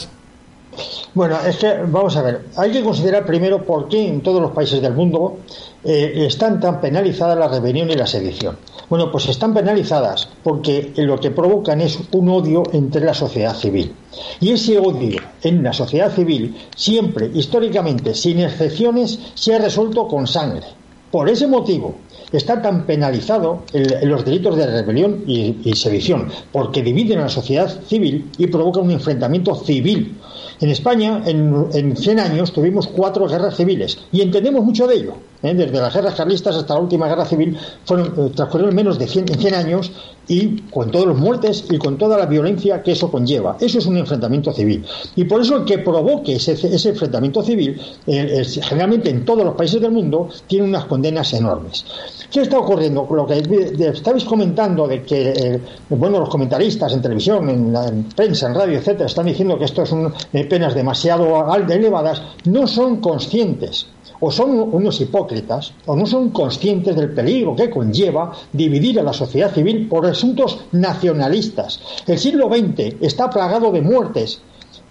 Bueno, 1.13 1.38
es 1.46 1.58
que 1.58 1.80
vamos 1.88 2.15
a 2.15 2.22
ver, 2.22 2.42
hay 2.56 2.72
que 2.72 2.84
considerar 2.84 3.26
primero 3.26 3.63
por 3.63 3.88
qué 3.88 4.08
en 4.08 4.22
todos 4.22 4.42
los 4.42 4.52
países 4.52 4.82
del 4.82 4.94
mundo 4.94 5.39
eh, 5.84 6.26
están 6.28 6.60
tan 6.60 6.80
penalizadas 6.80 7.38
la 7.38 7.48
rebelión 7.48 7.89
y 7.89 7.96
la 7.96 8.06
sedición. 8.06 8.58
Bueno, 8.89 9.12
pues 9.12 9.30
están 9.30 9.54
penalizadas 9.54 10.28
porque 10.43 10.93
lo 10.97 11.19
que 11.19 11.32
provocan 11.32 11.80
es 11.82 11.99
un 12.12 12.30
odio 12.30 12.63
entre 12.73 13.06
la 13.06 13.13
sociedad 13.13 13.56
civil. 13.56 13.93
Y 14.39 14.52
ese 14.52 14.80
odio 14.80 15.21
en 15.43 15.62
la 15.62 15.73
sociedad 15.73 16.12
civil 16.12 16.56
siempre, 16.75 17.30
históricamente, 17.34 18.15
sin 18.15 18.39
excepciones, 18.39 19.19
se 19.36 19.56
ha 19.56 19.60
resuelto 19.60 20.08
con 20.08 20.25
sangre. 20.25 20.65
Por 21.12 21.30
ese 21.30 21.47
motivo, 21.47 21.95
está 22.32 22.62
tan 22.62 22.86
penalizado 22.86 23.63
en 23.73 24.10
los 24.10 24.25
delitos 24.25 24.56
de 24.56 24.67
rebelión 24.67 25.23
y, 25.28 25.73
sedición, 25.73 26.30
porque 26.52 26.84
dividen 26.84 27.19
a 27.19 27.23
la 27.23 27.30
sociedad 27.30 27.69
civil 27.88 28.30
y 28.38 28.47
provocan 28.47 28.84
un 28.86 28.91
enfrentamiento 28.91 29.56
civil 29.56 30.17
en 30.60 30.69
España, 30.69 31.23
en, 31.25 31.95
100 31.95 32.19
años, 32.19 32.52
tuvimos 32.52 32.88
cuatro 32.88 33.28
guerras 33.28 33.56
civiles 33.56 33.97
y 34.12 34.21
entendemos 34.21 34.63
mucho 34.63 34.88
de 34.88 34.95
ello. 34.95 35.13
¿Eh? 35.43 35.54
Desde 35.54 35.80
las 35.80 35.93
guerras 35.93 36.15
carlistas 36.15 36.56
hasta 36.56 36.73
la 36.73 36.82
última 36.82 37.08
guerra 37.08 37.25
civil 37.25 37.58
fueron, 37.86 38.08
eh, 38.17 38.32
transcurrieron 38.36 38.75
menos 38.75 38.99
de 38.99 39.08
100, 39.08 39.54
años 39.54 39.91
y 40.28 40.62
con 40.69 40.91
todas 40.91 41.08
las 41.08 41.17
muertes 41.17 41.65
y 41.69 41.78
con 41.78 41.97
toda 41.97 42.17
la 42.17 42.25
violencia 42.25 42.84
que 42.84 42.91
eso 42.91 43.10
conlleva. 43.12 43.58
Eso 43.60 43.80
es 43.80 43.86
un 43.86 43.97
enfrentamiento 43.97 44.52
civil. 44.54 44.86
Y 45.15 45.23
por 45.23 45.41
eso 45.41 45.58
el 45.58 45.65
que 45.65 45.80
provoque 45.80 46.36
ese, 46.36 46.89
enfrentamiento 46.89 47.41
civil, 47.41 47.80
generalmente 48.06 49.10
en 49.10 49.25
todos 49.25 49.43
los 49.43 49.56
países 49.56 49.82
del 49.82 49.91
mundo, 49.91 50.30
tiene 50.47 50.65
unas 50.65 50.86
condenas 50.86 51.34
enormes. 51.34 51.86
¿Qué 52.32 52.41
está 52.41 52.60
ocurriendo? 52.60 53.08
Lo 53.10 53.25
que 53.25 53.41
estabais 53.80 54.23
comentando 54.23 54.88
de 54.88 55.02
que, 55.02 55.30
eh, 55.30 55.60
bueno, 55.89 56.19
los 56.19 56.30
comentaristas 56.30 56.93
en 56.93 57.02
televisión, 57.02 57.49
en, 57.49 58.04
prensa, 58.15 58.47
en 58.47 58.54
radio, 58.54 58.78
etcétera, 58.78 59.08
están 59.08 59.25
diciendo 59.25 59.58
que 59.58 59.65
esto 59.65 59.84
son 59.86 60.13
eh, 60.32 60.43
penas 60.45 60.75
demasiado 60.75 61.43
elevadas, 61.69 62.21
no 62.45 62.67
son 62.67 62.97
conscientes 62.97 63.88
o 64.20 64.32
son 64.32 64.70
unos 64.74 65.00
hipócritas 65.02 65.74
o 65.86 65.96
no 65.96 66.06
son 66.06 66.30
conscientes 66.30 66.96
del 66.96 67.14
peligro 67.14 67.56
que 67.56 67.70
conlleva 67.70 68.32
dividir 68.52 69.00
a 69.00 69.04
la 69.04 69.14
sociedad 69.14 69.54
civil 69.54 69.88
por 69.88 70.06
asuntos 70.06 70.60
nacionalistas. 70.72 71.80
El 72.06 72.20
siglo 72.20 72.50
XX 72.50 72.96
está 73.02 73.30
plagado 73.30 73.72
de 73.72 73.82
muertes 73.82 74.42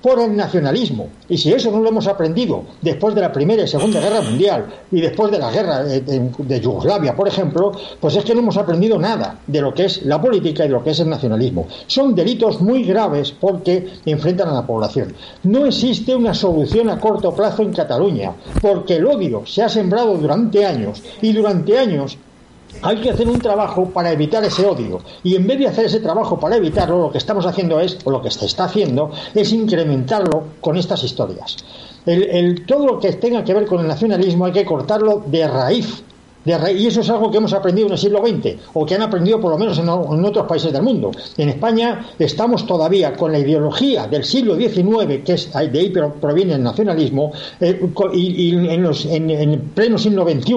por 0.02 0.20
el 0.20 0.36
nacionalismo. 0.36 1.08
Y 1.28 1.36
si 1.36 1.52
eso 1.52 1.70
no 1.70 1.80
lo 1.80 1.88
hemos 1.88 2.06
aprendido 2.06 2.64
después 2.80 3.14
de 3.14 3.20
la 3.20 3.32
Primera 3.32 3.62
y 3.62 3.68
Segunda 3.68 4.00
Guerra 4.00 4.20
Mundial 4.22 4.66
y 4.90 5.00
después 5.00 5.30
de 5.30 5.38
la 5.38 5.50
guerra 5.50 5.84
de, 5.84 6.60
Yugoslavia, 6.60 7.14
por 7.14 7.28
ejemplo, 7.28 7.72
pues 8.00 8.16
es 8.16 8.24
que 8.24 8.34
no 8.34 8.40
hemos 8.40 8.56
aprendido 8.56 8.98
nada 8.98 9.38
de 9.46 9.60
lo 9.60 9.74
que 9.74 9.86
es 9.86 10.04
la 10.04 10.20
política 10.20 10.64
y 10.64 10.68
lo 10.68 10.82
que 10.82 10.90
es 10.90 11.00
el 11.00 11.08
nacionalismo. 11.08 11.66
Son 11.86 12.14
delitos 12.14 12.60
muy 12.60 12.84
graves 12.84 13.32
porque 13.32 13.88
enfrentan 14.06 14.48
a 14.48 14.54
la 14.54 14.66
población. 14.66 15.14
No 15.44 15.66
existe 15.66 16.14
una 16.14 16.34
solución 16.34 16.90
a 16.90 16.98
corto 16.98 17.34
plazo 17.34 17.62
en 17.62 17.72
Cataluña, 17.72 18.32
porque 18.60 18.96
el 18.96 19.06
odio 19.06 19.44
se 19.46 19.62
ha 19.62 19.68
sembrado 19.68 20.16
durante 20.16 20.64
años 20.64 21.02
y 21.20 21.32
durante 21.32 21.78
años 21.78 22.18
hay 22.82 23.00
que 23.00 23.10
hacer 23.10 23.28
un 23.28 23.38
trabajo 23.38 23.86
para 23.90 24.12
evitar 24.12 24.44
ese 24.44 24.66
odio. 24.66 25.00
Y 25.22 25.36
en 25.36 25.46
vez 25.46 25.58
de 25.58 25.68
hacer 25.68 25.86
ese 25.86 26.00
trabajo 26.00 26.38
para 26.38 26.56
evitarlo, 26.56 27.00
lo 27.00 27.12
que 27.12 27.18
estamos 27.18 27.46
haciendo 27.46 27.80
es, 27.80 27.98
o 28.04 28.10
lo 28.10 28.22
que 28.22 28.30
se 28.30 28.46
está 28.46 28.64
haciendo, 28.64 29.10
es 29.34 29.52
incrementarlo 29.52 30.44
con 30.60 30.76
estas 30.76 31.04
historias. 31.04 31.56
El, 32.06 32.64
todo 32.64 32.86
lo 32.86 32.98
que 32.98 33.12
tenga 33.12 33.44
que 33.44 33.52
ver 33.52 33.66
con 33.66 33.80
el 33.80 33.86
nacionalismo 33.86 34.46
hay 34.46 34.52
que 34.52 34.64
cortarlo 34.64 35.22
de 35.26 35.46
raíz 35.46 36.04
y 36.44 36.86
eso 36.86 37.00
es 37.00 37.10
algo 37.10 37.30
que 37.30 37.38
hemos 37.38 37.52
aprendido 37.52 37.88
en 37.88 37.92
el 37.92 37.98
siglo 37.98 38.22
XX, 38.24 38.56
o 38.74 38.86
que 38.86 38.94
han 38.94 39.02
aprendido 39.02 39.40
por 39.40 39.50
lo 39.50 39.58
menos 39.58 39.78
en, 39.78 39.88
otros 39.88 40.46
países 40.46 40.72
del 40.72 40.82
mundo. 40.82 41.10
En 41.36 41.48
España 41.50 42.06
estamos 42.18 42.66
todavía 42.66 43.14
con 43.14 43.32
la 43.32 43.38
ideología 43.38 44.06
del 44.06 44.24
siglo 44.24 44.56
XIX, 44.56 45.22
que 45.24 45.34
es 45.34 45.52
de 45.52 45.78
ahí 45.78 45.92
proviene 46.20 46.54
el 46.54 46.62
nacionalismo, 46.62 47.32
eh, 47.60 47.80
y, 48.14 48.54
en, 48.54 49.72
pleno 49.74 49.98
siglo 49.98 50.24
XXI. 50.24 50.54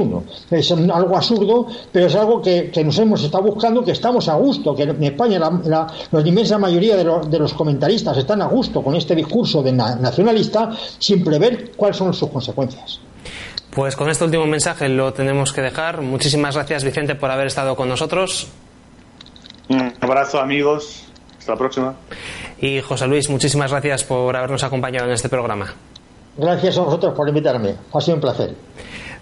Es 0.51 0.71
algo 0.71 1.15
absurdo, 1.15 1.67
pero 1.91 2.05
es 2.05 2.15
algo 2.15 2.41
que, 2.41 2.71
nos 2.83 2.97
hemos 2.99 3.23
estado 3.23 3.43
buscando, 3.43 3.83
que 3.83 3.91
estamos 3.91 4.29
a 4.29 4.35
gusto, 4.35 4.75
que 4.75 4.83
en 4.83 5.03
España 5.03 5.39
la, 5.39 5.87
inmensa 6.23 6.57
mayoría 6.57 6.95
de, 6.95 7.39
los 7.39 7.53
comentaristas 7.53 8.17
están 8.17 8.41
a 8.41 8.47
gusto 8.47 8.81
con 8.81 8.95
este 8.95 9.15
discurso 9.15 9.61
de 9.61 9.71
nacionalista 9.71 10.71
sin 10.99 11.23
prever 11.23 11.71
cuáles 11.75 11.97
son 11.97 12.13
sus 12.13 12.29
consecuencias. 12.29 12.99
Pues 13.71 13.95
con 13.95 14.09
este 14.09 14.25
último 14.25 14.45
mensaje 14.45 14.89
lo 14.89 15.13
tenemos 15.13 15.53
que 15.53 15.61
dejar. 15.61 16.01
Muchísimas 16.01 16.55
gracias, 16.55 16.83
Vicente, 16.83 17.15
por 17.15 17.31
haber 17.31 17.47
estado 17.47 17.75
con 17.75 17.87
nosotros. 17.87 18.49
Un 19.69 19.93
abrazo, 20.01 20.39
amigos. 20.41 21.05
Hasta 21.39 21.53
la 21.53 21.57
próxima. 21.57 21.95
Y 22.59 22.81
José 22.81 23.07
Luis, 23.07 23.29
muchísimas 23.29 23.71
gracias 23.71 24.03
por 24.03 24.35
habernos 24.35 24.63
acompañado 24.63 25.07
en 25.07 25.13
este 25.13 25.29
programa. 25.29 25.73
Gracias 26.37 26.77
a 26.77 26.81
vosotros 26.81 27.13
por 27.15 27.27
invitarme. 27.29 27.75
Ha 27.93 28.01
sido 28.01 28.15
un 28.15 28.21
placer. 28.21 28.55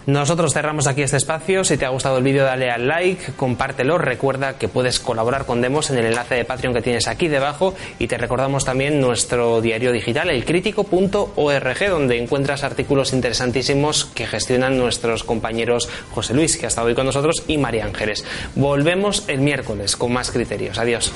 Nosotros 0.06 0.54
cerramos 0.54 0.88
aquí 0.88 1.04
este 1.04 1.18
espacio. 1.18 1.64
Si 1.64 1.78
te 1.78 1.86
ha 1.86 1.90
gustado 1.90 2.18
el 2.18 2.24
vídeo, 2.24 2.44
dale 2.44 2.72
al 2.72 2.88
like, 2.88 3.34
compártelo. 3.34 3.98
Recuerda 3.98 4.58
que 4.58 4.68
puedes 4.68 5.00
colaborar 5.00 5.46
con 5.46 5.62
Demos 5.62 5.90
en 5.92 5.98
el 5.98 6.06
enlace 6.08 6.36
de 6.36 6.46
Patreon 6.46 6.74
que 6.74 6.82
tienes 6.82 7.08
aquí 7.08 7.28
debajo. 7.28 7.76
Y 8.00 8.08
te 8.08 8.18
recordamos 8.18 8.66
también 8.66 9.00
nuestro 9.00 9.62
diario 9.62 9.92
digital, 9.92 10.30
elcrítico.org, 10.30 11.90
donde 11.90 12.18
encuentras 12.18 12.64
artículos 12.64 13.14
interesantísimos 13.14 14.06
que 14.06 14.26
gestionan 14.26 14.78
nuestros 14.78 15.24
compañeros 15.24 15.90
José 16.12 16.34
Luis, 16.34 16.58
que 16.58 16.66
ha 16.66 16.70
estado 16.70 16.88
hoy 16.88 16.96
con 16.96 17.06
nosotros, 17.06 17.44
y 17.48 17.58
María 17.58 17.86
Ángeles. 17.86 18.26
Volvemos 18.56 19.26
el 19.28 19.42
miércoles 19.42 19.96
con 19.96 20.12
más 20.12 20.32
criterios. 20.32 20.80
Adiós. 20.80 21.14